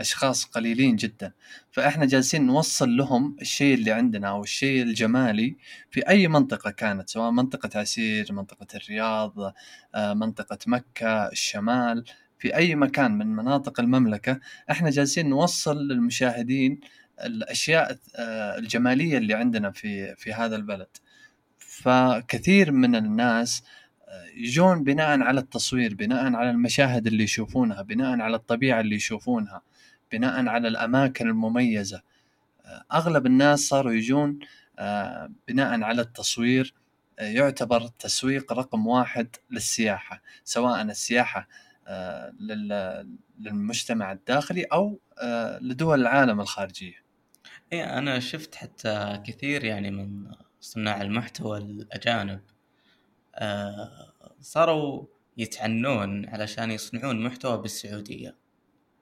أشخاص 0.00 0.44
قليلين 0.44 0.96
جدا. 0.96 1.32
فإحنا 1.70 2.06
جالسين 2.06 2.46
نوصل 2.46 2.96
لهم 2.96 3.36
الشيء 3.40 3.74
اللي 3.74 3.90
عندنا 3.92 4.28
أو 4.28 4.42
الشيء 4.42 4.82
الجمالي 4.82 5.56
في 5.90 6.08
أي 6.08 6.28
منطقة 6.28 6.70
كانت 6.70 7.10
سواء 7.10 7.30
منطقة 7.30 7.80
عسير 7.80 8.32
منطقة 8.32 8.66
الرياض 8.74 9.54
آه، 9.94 10.14
منطقة 10.14 10.58
مكة 10.66 11.28
الشمال 11.28 12.04
في 12.38 12.56
أي 12.56 12.74
مكان 12.74 13.18
من 13.18 13.26
مناطق 13.26 13.80
المملكة. 13.80 14.40
إحنا 14.70 14.90
جالسين 14.90 15.28
نوصل 15.28 15.88
للمشاهدين 15.88 16.80
الأشياء 17.24 17.98
آه، 18.16 18.58
الجمالية 18.58 19.18
اللي 19.18 19.34
عندنا 19.34 19.70
في 19.70 20.16
في 20.16 20.32
هذا 20.32 20.56
البلد. 20.56 20.96
فكثير 21.58 22.72
من 22.72 22.96
الناس 22.96 23.62
آه، 24.08 24.24
يجون 24.36 24.84
بناء 24.84 25.20
على 25.20 25.40
التصوير 25.40 25.94
بناء 25.94 26.34
على 26.34 26.50
المشاهد 26.50 27.06
اللي 27.06 27.24
يشوفونها 27.24 27.82
بناء 27.82 28.20
على 28.20 28.36
الطبيعة 28.36 28.80
اللي 28.80 28.96
يشوفونها. 28.96 29.62
بناء 30.12 30.46
على 30.46 30.68
الأماكن 30.68 31.28
المميزة. 31.28 32.02
آه، 32.64 32.84
أغلب 32.92 33.26
الناس 33.26 33.60
صاروا 33.60 33.92
يجون 33.92 34.38
آه، 34.78 35.30
بناء 35.48 35.82
على 35.82 36.02
التصوير. 36.02 36.74
آه، 37.18 37.22
يعتبر 37.22 37.84
التسويق 37.84 38.52
رقم 38.52 38.86
واحد 38.86 39.36
للسياحة 39.50 40.22
سواء 40.44 40.82
السياحة 40.82 41.48
للمجتمع 43.38 44.12
الداخلي 44.12 44.62
أو 44.64 45.00
لدول 45.60 46.00
العالم 46.00 46.40
الخارجية. 46.40 47.04
إيه 47.72 47.98
أنا 47.98 48.20
شفت 48.20 48.54
حتى 48.54 49.22
كثير 49.26 49.64
يعني 49.64 49.90
من 49.90 50.32
صناع 50.60 51.02
المحتوى 51.02 51.58
الأجانب. 51.58 52.40
صاروا 54.40 55.06
يتعنون 55.36 56.28
علشان 56.28 56.70
يصنعون 56.70 57.24
محتوى 57.24 57.58
بالسعودية. 57.62 58.36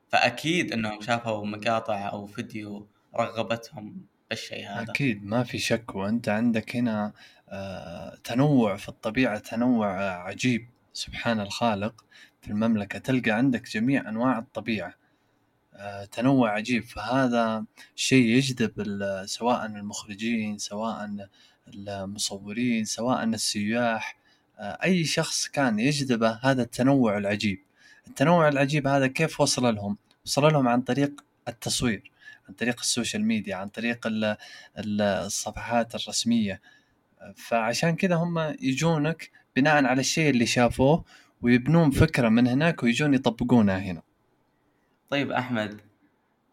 فأكيد 0.08 0.72
إنهم 0.72 1.00
شافوا 1.00 1.46
مقاطع 1.46 2.08
أو 2.08 2.26
فيديو 2.26 2.88
رغبتهم 3.16 4.06
بالشيء 4.30 4.68
هذا. 4.68 4.90
أكيد 4.90 5.24
ما 5.24 5.42
في 5.42 5.58
شك 5.58 5.94
وأنت 5.94 6.28
عندك 6.28 6.76
هنا 6.76 7.12
آه، 7.48 8.14
تنوع 8.24 8.76
في 8.76 8.88
الطبيعة 8.88 9.38
تنوع 9.38 10.00
عجيب 10.00 10.68
سبحان 10.92 11.40
الخالق. 11.40 12.04
في 12.40 12.48
المملكة 12.48 12.98
تلقى 12.98 13.30
عندك 13.30 13.70
جميع 13.70 14.08
أنواع 14.08 14.38
الطبيعة 14.38 14.94
آه، 15.74 16.04
تنوع 16.04 16.50
عجيب. 16.50 16.84
فهذا 16.84 17.64
شيء 17.94 18.24
يجذب 18.24 18.72
سواء 19.26 19.66
المخرجين 19.66 20.58
سواء 20.58 21.28
المصورين 21.68 22.84
سواء 22.84 23.24
السياح 23.24 24.18
آه، 24.58 24.78
أي 24.84 25.04
شخص 25.04 25.48
كان 25.48 25.78
يجذبه 25.78 26.40
هذا 26.42 26.62
التنوع 26.62 27.18
العجيب. 27.18 27.67
التنوع 28.08 28.48
العجيب 28.48 28.86
هذا 28.86 29.06
كيف 29.06 29.40
وصل 29.40 29.74
لهم؟ 29.74 29.96
وصل 30.24 30.42
لهم 30.42 30.68
عن 30.68 30.80
طريق 30.80 31.24
التصوير 31.48 32.10
عن 32.48 32.54
طريق 32.54 32.80
ال 32.80 32.86
social 32.86 33.24
media 33.24 33.56
عن 33.56 33.68
طريق 33.68 34.08
الصفحات 34.78 35.94
الرسمية 35.94 36.60
فعشان 37.36 37.96
كذا 37.96 38.14
هم 38.14 38.38
يجونك 38.60 39.30
بناء 39.56 39.84
على 39.84 40.00
الشيء 40.00 40.30
اللي 40.30 40.46
شافوه 40.46 41.04
ويبنون 41.42 41.90
فكرة 41.90 42.28
من 42.28 42.46
هناك 42.46 42.82
ويجون 42.82 43.14
يطبقونها 43.14 43.78
هنا 43.78 44.02
طيب 45.08 45.32
أحمد 45.32 45.80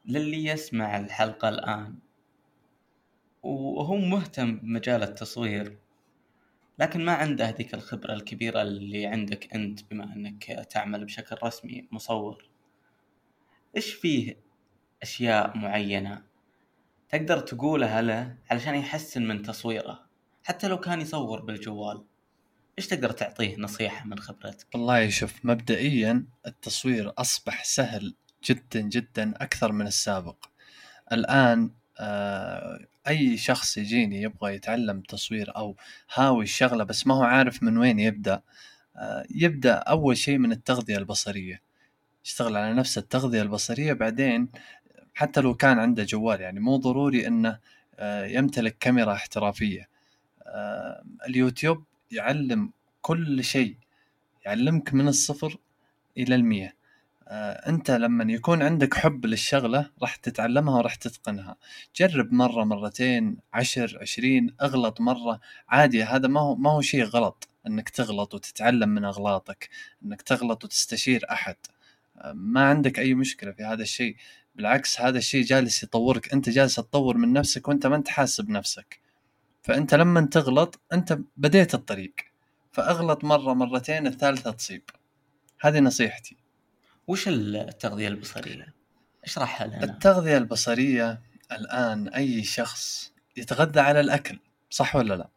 للي 0.05 0.45
يسمع 0.45 0.97
الحلقة 0.97 1.49
الآن 1.49 1.95
وهو 3.43 3.95
مهتم 3.95 4.55
بمجال 4.57 5.03
التصوير 5.03 5.77
لكن 6.79 7.05
ما 7.05 7.13
عنده 7.13 7.49
هذيك 7.49 7.73
الخبرة 7.73 8.13
الكبيرة 8.13 8.61
اللي 8.61 9.05
عندك 9.05 9.53
أنت 9.53 9.79
بما 9.91 10.03
أنك 10.03 10.43
تعمل 10.43 11.05
بشكل 11.05 11.35
رسمي 11.43 11.87
مصور. 11.91 12.49
إيش 13.75 13.93
فيه 13.93 14.37
أشياء 15.01 15.57
معينة 15.57 16.23
تقدر 17.09 17.39
تقولها 17.39 18.01
له 18.01 18.35
علشان 18.51 18.75
يحسن 18.75 19.27
من 19.27 19.41
تصويره 19.41 20.05
حتى 20.43 20.67
لو 20.67 20.79
كان 20.79 21.01
يصور 21.01 21.41
بالجوال؟ 21.41 22.03
إيش 22.77 22.87
تقدر 22.87 23.11
تعطيه 23.11 23.55
نصيحة 23.57 24.07
من 24.07 24.19
خبرتك؟ 24.19 24.67
والله 24.73 25.09
شوف 25.09 25.45
مبدئيا 25.45 26.25
التصوير 26.47 27.13
أصبح 27.17 27.63
سهل 27.63 28.15
جدا 28.43 28.81
جدا 28.81 29.33
أكثر 29.35 29.71
من 29.71 29.87
السابق. 29.87 30.45
الآن 31.11 31.71
آه، 31.99 32.79
أي 33.07 33.37
شخص 33.37 33.77
يجيني 33.77 34.21
يبغى 34.21 34.55
يتعلم 34.55 35.01
تصوير 35.01 35.55
أو 35.57 35.75
هاوي 36.15 36.43
الشغلة 36.43 36.83
بس 36.83 37.07
ما 37.07 37.15
هو 37.15 37.23
عارف 37.23 37.63
من 37.63 37.77
وين 37.77 37.99
يبدأ 37.99 38.41
آه، 38.97 39.25
يبدأ 39.35 39.73
أول 39.73 40.17
شيء 40.17 40.37
من 40.37 40.51
التغذية 40.51 40.97
البصرية. 40.97 41.61
يشتغل 42.25 42.57
على 42.57 42.73
نفس 42.73 42.97
التغذية 42.97 43.41
البصرية 43.41 43.93
بعدين 43.93 44.49
حتى 45.15 45.41
لو 45.41 45.53
كان 45.55 45.79
عنده 45.79 46.03
جوال 46.03 46.41
يعني 46.41 46.59
مو 46.59 46.77
ضروري 46.77 47.27
إنه 47.27 47.59
آه، 47.99 48.25
يمتلك 48.25 48.77
كاميرا 48.79 49.13
احترافية. 49.13 49.89
اليوتيوب 51.27 51.83
يعلم 52.11 52.71
كل 53.01 53.43
شيء 53.43 53.77
يعلمك 54.45 54.93
من 54.93 55.07
الصفر 55.07 55.57
إلى 56.17 56.35
المية. 56.35 56.67
آه، 56.67 56.73
أنت 57.27 57.91
لما 57.91 58.33
يكون 58.33 58.61
عندك 58.61 58.93
حب 58.93 59.25
للشغلة 59.25 59.91
راح 60.01 60.15
تتعلمها 60.15 60.77
وراح 60.77 60.95
تتقنها. 60.95 61.57
جرب 61.95 62.33
مرة 62.33 62.63
مرتين 62.63 63.37
عشر 63.53 63.97
عشرين 64.01 64.55
اغلط 64.61 65.01
مرة. 65.01 65.39
عادي 65.69 66.03
هذا 66.03 66.27
ما 66.27 66.39
هو 66.39 66.55
ما 66.55 66.71
هو 66.71 66.81
شيء 66.81 67.03
غلط 67.03 67.49
إنك 67.67 67.89
تغلط 67.89 68.33
وتتعلم 68.33 68.89
من 68.89 69.05
أغلاطك 69.05 69.69
إنك 70.05 70.21
تغلط 70.21 70.63
وتستشير 70.63 71.25
أحد. 71.31 71.55
آه، 72.17 72.33
ما 72.33 72.65
عندك 72.69 72.99
أي 72.99 73.13
مشكلة 73.13 73.51
في 73.51 73.63
هذا 73.63 73.81
الشيء. 73.81 74.15
بالعكس 74.55 75.01
هذا 75.01 75.17
الشيء 75.17 75.43
جالس 75.43 75.83
يطورك. 75.83 76.33
أنت 76.33 76.49
جالس 76.49 76.75
تطور 76.75 77.17
من 77.17 77.33
نفسك 77.33 77.67
وأنت 77.67 77.87
ما 77.87 77.95
أنت 77.95 78.07
حاسب 78.07 78.49
نفسك. 78.49 78.99
فأنت 79.63 79.95
لما 79.95 80.21
تغلط 80.21 80.79
أنت 80.93 81.19
بديت 81.37 81.73
الطريق. 81.73 82.15
فأغلط 82.71 83.23
مرة 83.23 83.53
مرتين 83.53 84.07
الثالثة 84.07 84.51
تصيب. 84.51 84.83
هذه 85.61 85.79
نصيحتي. 85.79 86.44
وش 87.07 87.27
التغذية 87.27 88.07
البصرية؟ 88.07 88.73
اشرحها 89.23 89.67
لنا 89.67 89.83
التغذية 89.83 90.37
البصرية 90.37 91.21
الآن 91.51 92.07
أي 92.07 92.43
شخص 92.43 93.11
يتغذى 93.37 93.79
على 93.79 93.99
الأكل 93.99 94.39
صح 94.69 94.95
ولا 94.95 95.13
لا؟ 95.13 95.29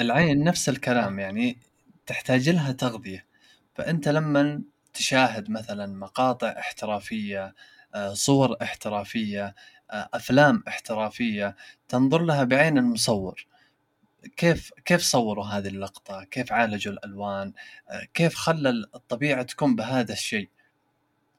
العين 0.00 0.44
نفس 0.44 0.68
الكلام 0.68 1.18
يعني 1.18 1.58
تحتاج 2.06 2.48
لها 2.48 2.72
تغذية. 2.72 3.26
فأنت 3.74 4.08
لما 4.08 4.62
تشاهد 4.94 5.50
مثلا 5.50 5.86
مقاطع 5.86 6.54
احترافية 6.58 7.54
آه، 7.94 8.14
صور 8.14 8.56
احترافية 8.62 9.54
آه، 9.90 10.08
أفلام 10.14 10.62
احترافية 10.68 11.56
تنظر 11.88 12.22
لها 12.22 12.44
بعين 12.44 12.78
المصور. 12.78 13.46
كيف 14.36 14.72
كيف 14.84 15.02
صوروا 15.02 15.44
هذه 15.44 15.68
اللقطة؟ 15.68 16.24
كيف 16.24 16.52
عالجوا 16.52 16.92
الألوان؟ 16.92 17.52
آه، 17.90 18.04
كيف 18.14 18.34
خلى 18.34 18.70
الطبيعة 18.70 19.42
تكون 19.42 19.76
بهذا 19.76 20.12
الشيء؟ 20.12 20.50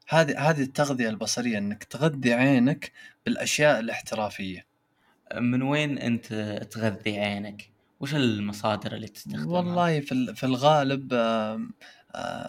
هذه 0.07 0.49
هذه 0.49 0.61
التغذية 0.61 1.09
البصرية 1.09 1.57
إنك 1.57 1.83
تغذي 1.83 2.33
عينك 2.33 2.91
بالأشياء 3.25 3.79
الاحترافية 3.79 4.65
من 5.35 5.61
وين 5.61 5.97
أنت 5.97 6.33
تغذي 6.71 7.19
عينك؟ 7.19 7.69
وش 7.99 8.15
المصادر 8.15 8.95
اللي 8.95 9.07
تستخدمها؟ 9.07 9.45
والله 9.47 9.99
في 9.99 10.33
في 10.35 10.45
الغالب 10.45 11.13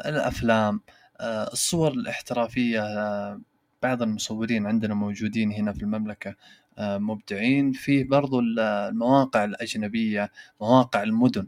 الأفلام 0.07 0.81
آه، 1.21 1.53
الصور 1.53 1.93
الاحترافية 1.93 2.81
آه، 2.83 3.41
بعض 3.83 4.03
المصورين 4.03 4.67
عندنا 4.67 4.95
موجودين 4.95 5.53
هنا 5.53 5.73
في 5.73 5.83
المملكة 5.83 6.35
آه، 6.79 6.99
مبدعين 6.99 7.73
فيه 7.73 8.05
برضو 8.05 8.41
ال- 8.41 8.61
المواقع 8.61 9.45
الأجنبية 9.45 10.31
مواقع 10.61 11.03
المدن 11.03 11.47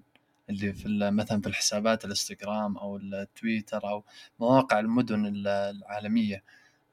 اللي 0.50 0.72
في 0.72 0.88
مثلا 1.10 1.40
في 1.40 1.46
الحسابات 1.46 2.04
الإنستغرام 2.04 2.78
أو 2.78 2.96
التويتر 2.96 3.88
أو 3.88 4.04
مواقع 4.40 4.80
المدن 4.80 5.26
ال- 5.26 5.48
العالمية. 5.48 6.42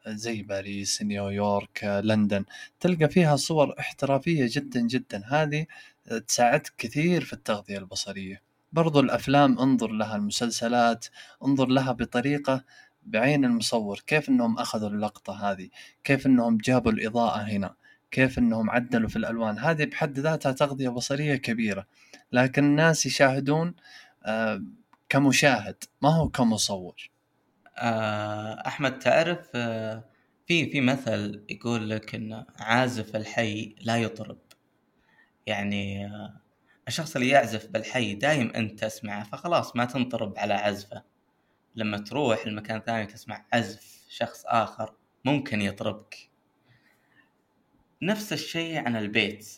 زي 0.07 0.41
باريس 0.41 1.01
نيويورك 1.01 1.83
لندن. 2.03 2.45
تلقى 2.79 3.09
فيها 3.09 3.35
صور 3.35 3.75
احترافية 3.79 4.45
جدا 4.49 4.79
جدا. 4.81 5.23
هذه 5.27 5.65
تساعدك 6.27 6.73
كثير 6.77 7.21
في 7.25 7.33
التغذية 7.33 7.77
البصرية. 7.77 8.41
برضو 8.73 8.99
الأفلام 8.99 9.59
انظر 9.59 9.91
لها 9.91 10.15
المسلسلات 10.15 11.05
انظر 11.45 11.67
لها 11.67 11.91
بطريقة 11.91 12.63
بعين 13.05 13.45
المصور. 13.45 13.99
كيف 14.07 14.29
أنهم 14.29 14.57
أخذوا 14.59 14.89
اللقطة 14.89 15.51
هذه؟ 15.51 15.69
كيف 16.03 16.25
أنهم 16.25 16.57
جابوا 16.57 16.91
الإضاءة 16.91 17.37
هنا؟ 17.41 17.75
كيف 18.11 18.39
أنهم 18.39 18.69
عدلوا 18.69 19.09
في 19.09 19.15
الألوان؟ 19.15 19.59
هذه 19.59 19.85
بحد 19.85 20.19
ذاتها 20.19 20.51
تغذية 20.51 20.89
بصرية 20.89 21.35
كبيرة. 21.35 21.85
لكن 22.33 22.63
الناس 22.63 23.05
يشاهدون 23.05 23.75
آه، 24.25 24.63
كمشاهد 25.09 25.83
ما 26.01 26.09
هو 26.09 26.29
كمصور. 26.29 27.09
آه، 27.77 28.67
أحمد 28.67 28.99
تعرف 28.99 29.49
آه، 29.55 30.03
في 30.47 30.71
في 30.71 30.81
مثل 30.81 31.45
يقول 31.49 31.89
لك 31.89 32.15
إن 32.15 32.45
عازف 32.59 33.15
الحي 33.15 33.75
لا 33.81 33.97
يطرب. 33.97 34.37
يعني 35.47 36.11
الشخص 36.87 37.15
اللي 37.15 37.29
يعزف 37.29 37.67
بالحي 37.67 38.15
دايم 38.15 38.51
أنت 38.55 38.79
تسمعه 38.83 39.23
فخلاص 39.23 39.75
ما 39.75 39.85
تنطرب 39.85 40.33
على 40.37 40.53
عزفه. 40.53 41.03
لما 41.75 41.97
تروح 41.97 42.47
لمكان 42.47 42.79
ثاني 42.81 43.05
تسمع 43.05 43.45
عزف 43.53 44.05
شخص 44.09 44.43
آخر 44.45 44.93
ممكن 45.25 45.61
يطربك. 45.61 46.29
نفس 48.01 48.33
الشيء 48.33 48.77
عن 48.77 48.95
البيت. 48.95 49.49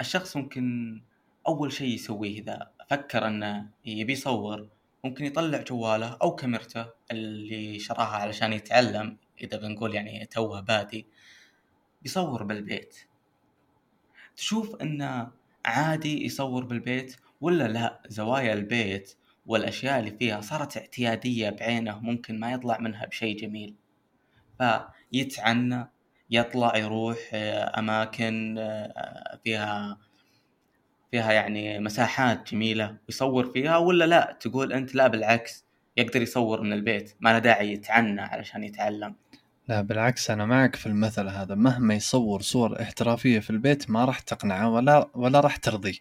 الشخص 0.00 0.36
ممكن 0.36 1.00
أول 1.46 1.72
شيء 1.72 1.94
يسويه 1.94 2.40
إذا 2.40 2.70
فكر 2.90 3.26
أنه 3.26 3.70
يبي 3.84 4.12
يصور 4.12 4.68
ممكن 5.04 5.24
يطلع 5.24 5.62
جواله 5.62 6.16
أو 6.22 6.34
كاميرته 6.34 6.86
اللي 7.10 7.78
شراها 7.78 8.16
علشان 8.16 8.52
يتعلم 8.52 9.16
إذا 9.40 9.58
بنقول 9.58 9.94
يعني 9.94 10.26
توه 10.26 10.60
بادي 10.60 11.06
يصور 12.04 12.42
بالبيت. 12.42 12.98
تشوف 14.36 14.76
أنه 14.76 15.30
عادي 15.64 16.24
يصور 16.26 16.64
بالبيت 16.64 17.16
ولا 17.40 17.68
لا؟ 17.68 18.02
زوايا 18.08 18.52
البيت 18.52 19.16
والأشياء 19.46 19.98
اللي 19.98 20.10
فيها 20.10 20.40
صارت 20.40 20.76
اعتيادية 20.76 21.50
بعينه 21.50 21.98
ممكن 21.98 22.40
ما 22.40 22.52
يطلع 22.52 22.78
منها 22.78 23.06
بشيء 23.06 23.36
جميل. 23.36 23.74
فيتعنى 24.58 25.90
يطلع 26.30 26.76
يروح 26.76 27.18
آه، 27.34 27.80
فيها 29.44 29.98
فيها 31.12 31.32
يعني 31.32 31.78
مساحات 31.78 32.52
جميلة 32.52 32.96
ويصور 33.08 33.46
فيها 33.46 33.76
ولا 33.76 34.04
لا 34.04 34.36
تقول 34.40 34.72
أنت 34.72 34.94
لا 34.94 35.06
بالعكس 35.06 35.64
يقدر 35.96 36.22
يصور 36.22 36.62
من 36.62 36.72
البيت 36.72 37.14
ما 37.20 37.32
له 37.32 37.38
داعي 37.38 37.72
يتعنى 37.72 38.20
علشان 38.20 38.64
يتعلم. 38.64 39.14
لا 39.68 39.80
بالعكس 39.80 40.30
أنا 40.30 40.46
معك 40.46 40.76
في 40.76 40.86
المثل 40.86 41.28
هذا. 41.28 41.54
مهما 41.54 41.94
يصور 41.94 42.42
صور 42.42 42.82
احترافية 42.82 43.40
في 43.40 43.50
البيت 43.50 43.90
ما 43.90 44.04
راح 44.04 44.20
تقنعه 44.20 44.70
ولا 44.70 45.08
ولا 45.14 45.40
راح 45.40 45.56
ترضيه 45.56 45.98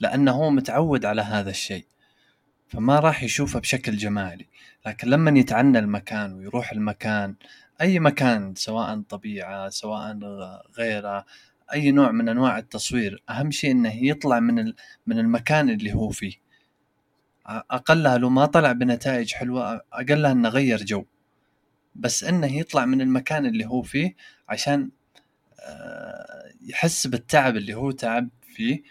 لأنه 0.00 0.32
هو 0.32 0.50
متعود 0.50 1.04
على 1.04 1.22
هذا 1.22 1.50
الشيء 1.50 1.84
فما 2.68 2.98
راح 2.98 3.22
يشوفه 3.22 3.60
بشكل 3.60 3.96
جمالي. 3.96 4.46
لكن 4.86 5.08
لما 5.08 5.38
يتعنى 5.38 5.78
المكان 5.78 6.32
ويروح 6.32 6.72
المكان 6.72 7.34
أي 7.80 7.98
مكان 7.98 8.54
سواء 8.54 9.00
طبيعة 9.08 9.68
سواء 9.68 10.18
غيره 10.78 11.24
أي 11.72 11.92
نوع 11.92 12.10
من 12.10 12.28
أنواع 12.28 12.58
التصوير 12.58 13.22
أهم 13.30 13.50
شيء 13.50 13.70
أنه 13.70 14.04
يطلع 14.04 14.40
من 14.40 14.72
من 15.06 15.18
المكان 15.18 15.70
اللي 15.70 15.94
هو 15.94 16.08
فيه. 16.10 16.42
أقلها 17.46 18.18
لو 18.18 18.30
ما 18.30 18.46
طلع 18.46 18.72
بنتائج 18.72 19.32
حلوة 19.32 19.80
أقلها 19.92 20.32
أنه 20.32 20.48
غير 20.48 20.84
جو. 20.84 21.04
بس 21.94 22.24
إنه 22.24 22.56
يطلع 22.56 22.84
من 22.84 23.00
المكان 23.00 23.46
اللي 23.46 23.66
هو 23.66 23.82
فيه 23.82 24.16
عشان 24.48 24.90
آه، 25.60 26.52
يحس 26.60 27.06
بالتعب 27.06 27.56
اللي 27.56 27.74
هو 27.74 27.90
تعب 27.90 28.28
فيه 28.42 28.82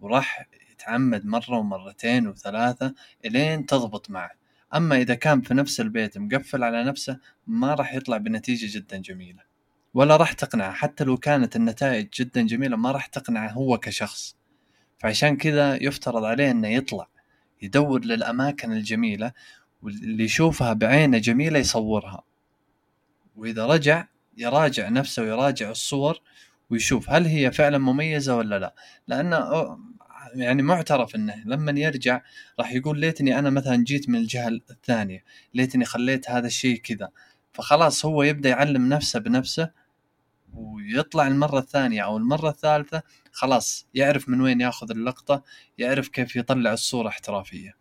وراح 0.00 0.48
يتعمد 0.72 1.26
مرة 1.26 1.58
ومرتين 1.58 2.28
وثلاثة 2.28 2.94
إلين 3.24 3.66
تضبط 3.66 4.10
معه. 4.10 4.30
أما 4.74 4.96
إذا 4.96 5.14
كان 5.14 5.40
في 5.40 5.54
نفس 5.54 5.80
البيت 5.80 6.18
مقفل 6.18 6.62
على 6.64 6.84
نفسه 6.84 7.18
ما 7.46 7.74
راح 7.74 7.94
يطلع 7.94 8.16
بنتيجة 8.16 8.78
جدا 8.78 8.96
جميلة. 8.98 9.53
ولا 9.94 10.16
راح 10.16 10.32
تقنعه 10.32 10.72
حتى 10.72 11.04
لو 11.04 11.16
كانت 11.16 11.56
النتائج 11.56 12.08
جدا 12.14 12.42
جميلة 12.42 12.76
ما 12.76 12.90
راح 12.90 13.06
تقنعه 13.06 13.48
هو 13.48 13.78
كشخص. 13.78 14.36
فعشان 14.98 15.36
كذا 15.36 15.82
يفترض 15.82 16.24
عليه 16.24 16.50
إنه 16.50 16.68
يطلع 16.68 17.08
يدور 17.62 18.04
للأماكن 18.04 18.72
الجميلة 18.72 19.32
واللي 19.82 20.24
يشوفها 20.24 20.72
بعينه 20.72 21.18
جميلة 21.18 21.58
يصورها. 21.58 22.22
وإذا 23.36 23.66
رجع 23.66 24.06
يراجع 24.36 24.88
نفسه 24.88 25.22
ويراجع 25.22 25.70
الصور 25.70 26.20
ويشوف 26.70 27.10
هل 27.10 27.26
هي 27.26 27.52
فعلا 27.52 27.78
مميزة 27.78 28.36
ولا 28.36 28.58
لا. 28.58 28.74
لأنه 29.08 29.38
يعني 30.34 30.62
معترف 30.62 31.14
إنه 31.14 31.42
لما 31.46 31.80
يرجع 31.80 32.20
راح 32.58 32.72
يقول 32.72 33.00
ليتني 33.00 33.38
أنا 33.38 33.50
مثلا 33.50 33.84
جيت 33.84 34.08
من 34.08 34.18
الجهة 34.18 34.48
الثانية 34.48 35.24
ليتني 35.54 35.84
خليت 35.84 36.30
هذا 36.30 36.46
الشيء 36.46 36.76
كذا. 36.76 37.08
فخلاص 37.52 38.04
هو 38.04 38.22
يبدأ 38.22 38.48
يعلم 38.48 38.88
نفسه 38.88 39.20
بنفسه 39.20 39.83
ويطلع 40.56 41.26
المرة 41.26 41.58
الثانية 41.58 42.02
أو 42.02 42.16
المرة 42.16 42.48
الثالثة 42.48 43.02
خلاص 43.32 43.88
يعرف 43.94 44.28
من 44.28 44.40
وين 44.40 44.60
ياخذ 44.60 44.90
اللقطة 44.90 45.42
يعرف 45.78 46.08
كيف 46.08 46.36
يطلع 46.36 46.72
الصورة 46.72 47.08
احترافية. 47.08 47.76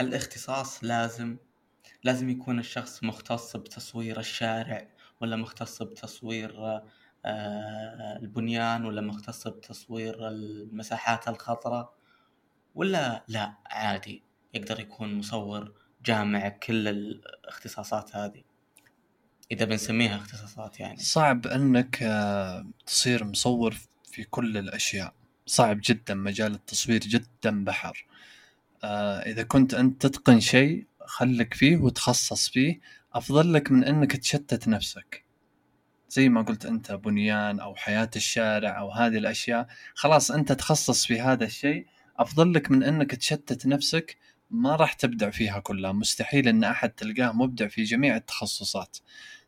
الاختصاص 0.00 0.84
لازم 0.84 1.36
لازم 2.04 2.28
يكون 2.28 2.58
الشخص 2.58 3.04
مختص 3.04 3.56
بتصوير 3.56 4.20
الشارع 4.20 4.88
ولا 5.20 5.36
مختص 5.36 5.82
بتصوير 5.82 6.80
آه، 7.24 8.16
البنيان 8.22 8.84
ولا 8.84 9.00
مختص 9.00 9.48
بتصوير 9.48 10.28
المساحات 10.28 11.28
الخضراء 11.28 11.94
ولا 12.74 13.24
لا 13.28 13.54
عادي 13.66 14.22
يقدر 14.54 14.80
يكون 14.80 15.14
مصور 15.14 15.74
جامع 16.04 16.48
كل 16.48 16.88
الاختصاصات 16.88 18.16
هذه. 18.16 18.42
إذا 19.52 19.64
بنسميها 19.64 20.16
اختصاصات 20.16 20.80
يعني. 20.80 20.96
صعب 20.96 21.46
إنك 21.46 21.98
آه، 22.02 22.66
تصير 22.86 23.24
مصور 23.24 23.76
في 24.12 24.24
كل 24.24 24.58
الأشياء. 24.58 25.14
صعب 25.46 25.80
جدا 25.84 26.14
مجال 26.14 26.54
التصوير 26.54 27.00
جدا 27.00 27.64
بحر. 27.64 28.06
آه، 28.84 29.18
إذا 29.18 29.42
كنت 29.42 29.74
أنت 29.74 30.06
تتقن 30.06 30.40
شيء 30.40 30.86
خلك 31.06 31.54
فيه 31.54 31.76
وتخصص 31.76 32.48
فيه. 32.48 32.80
أفضل 33.14 33.52
لك 33.52 33.70
من 33.70 33.84
إنك 33.84 34.16
تشتت 34.16 34.68
نفسك. 34.68 35.24
زي 36.08 36.28
ما 36.28 36.42
قلت 36.42 36.66
أنت 36.66 36.92
بنيان 36.92 37.60
أو 37.60 37.74
حياة 37.74 38.10
الشارع 38.16 38.78
أو 38.80 38.90
هذه 38.90 39.18
الأشياء. 39.18 39.66
خلاص 39.94 40.30
أنت 40.30 40.52
تخصص 40.52 41.06
في 41.06 41.20
هذا 41.20 41.44
الشيء. 41.44 41.86
أفضل 42.18 42.54
لك 42.54 42.70
من 42.70 42.82
إنك 42.82 43.14
تشتت 43.14 43.66
نفسك. 43.66 44.16
ما 44.50 44.76
راح 44.76 44.92
تبدع 44.92 45.30
فيها 45.30 45.58
كلها. 45.58 45.92
مستحيل 45.92 46.48
إن 46.48 46.64
أحد 46.64 46.90
تلقاه 46.90 47.32
مبدع 47.32 47.68
في 47.68 47.82
جميع 47.82 48.16
التخصصات. 48.16 48.96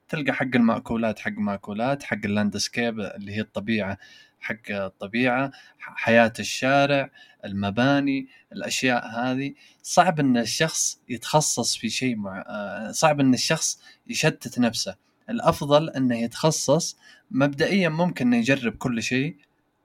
تلقى 0.08 0.32
حق 0.32 0.54
المأكولات 0.54 1.18
حق 1.18 1.32
مأكولات 1.32 2.02
حق 2.02 2.18
اللاندسكيب 2.24 3.00
اللي 3.00 3.32
هي 3.32 3.40
الطبيعة 3.40 3.98
حق 4.40 4.70
الطبيعة 4.70 5.50
حياة 5.78 6.32
الشارع 6.38 7.10
المباني 7.44 8.28
الأشياء 8.52 9.06
هذه. 9.06 9.54
صعب 9.82 10.20
إن 10.20 10.36
الشخص 10.36 11.00
يتخصص 11.08 11.76
في 11.76 11.88
شيء 11.88 12.16
مع... 12.16 12.44
آه، 12.48 12.90
صعب 12.90 13.20
إن 13.20 13.34
الشخص 13.34 13.80
يشتت 14.06 14.58
نفسه. 14.58 14.96
الأفضل 15.30 15.90
إنه 15.90 16.16
يتخصص 16.18 16.98
مبدئيا 17.30 17.88
ممكن 17.88 18.26
إنه 18.26 18.36
يجرب 18.36 18.76
كل 18.76 19.02
شيء 19.02 19.36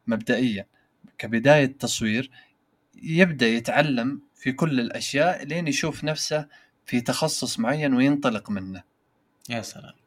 مبدئيا. 0.07 0.65
كبداية 1.17 1.65
تصوير 1.65 2.31
يبدأ 2.95 3.47
يتعلم 3.47 4.21
في 4.35 4.51
كل 4.51 4.79
الأشياء 4.79 5.43
لين 5.43 5.67
يشوف 5.67 6.03
نفسه 6.03 6.47
في 6.85 7.01
تخصص 7.01 7.59
معين 7.59 7.93
وينطلق 7.93 8.49
منه. 8.49 8.83
يا 9.49 9.61
سلام. 9.61 10.00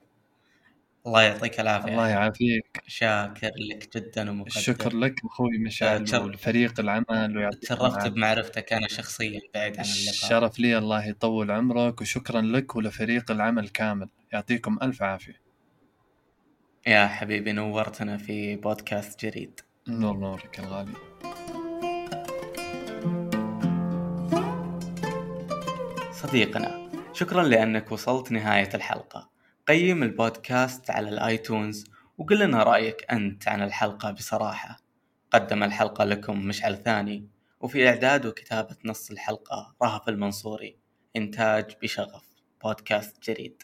الله 1.06 1.22
يعطيك 1.22 1.60
العافية. 1.60 1.88
الله 1.88 2.08
يعافيك. 2.08 2.82
شاكر 2.86 3.50
لك 3.70 3.96
جدا 3.96 4.30
ومقدر. 4.30 4.46
الشكر 4.56 4.96
لك 4.96 5.14
أخوي 5.24 5.58
مشعل 5.58 6.04
تشر- 6.04 6.22
ولفريق 6.22 6.80
العمل 6.80 7.50
تشرفت. 7.62 8.06
بمعرفتك 8.06 8.72
أنا 8.72 8.88
شخصيا 8.88 9.40
بعيد 9.54 9.78
عن 9.78 9.84
اللقاء. 9.84 10.10
الشرف 10.10 10.58
لي 10.58 10.78
الله 10.78 11.06
يطول 11.06 11.50
عمرك 11.50 12.00
وشكرا 12.00 12.40
لك 12.40 12.76
ولفريق 12.76 13.30
العمل 13.30 13.68
كامل. 13.68 14.08
يعطيكم 14.32 14.78
ألف 14.82 15.02
عافية. 15.02 15.40
يا 16.86 17.06
حبيبي 17.06 17.52
نورتنا 17.52 18.16
في 18.16 18.56
بودكاست 18.56 19.24
جريد 19.24 19.60
نور 19.88 20.16
نورك 20.16 20.60
الغالي 20.60 20.92
صديقنا 26.12 26.90
شكرا 27.12 27.42
لأنك 27.42 27.92
وصلت 27.92 28.32
نهاية 28.32 28.68
الحلقة. 28.74 29.33
قيم 29.68 30.02
البودكاست 30.02 30.90
على 30.90 31.08
الآيتونز 31.08 31.84
وقل 32.18 32.38
لنا 32.38 32.62
رأيك 32.62 33.06
أنت 33.12 33.48
عن 33.48 33.62
الحلقة 33.62 34.10
بصراحة. 34.10 34.76
قدم 35.30 35.62
الحلقة 35.62 36.04
لكم 36.04 36.46
مشعل 36.46 36.76
ثاني 36.76 37.28
وفي 37.60 37.88
إعداد 37.88 38.26
وكتابة 38.26 38.76
نص 38.84 39.10
الحلقة 39.10 39.74
رهف 39.82 40.08
المنصوري. 40.08 40.76
إنتاج 41.16 41.76
بشغف 41.82 42.28
بودكاست 42.64 43.22
جريد. 43.22 43.62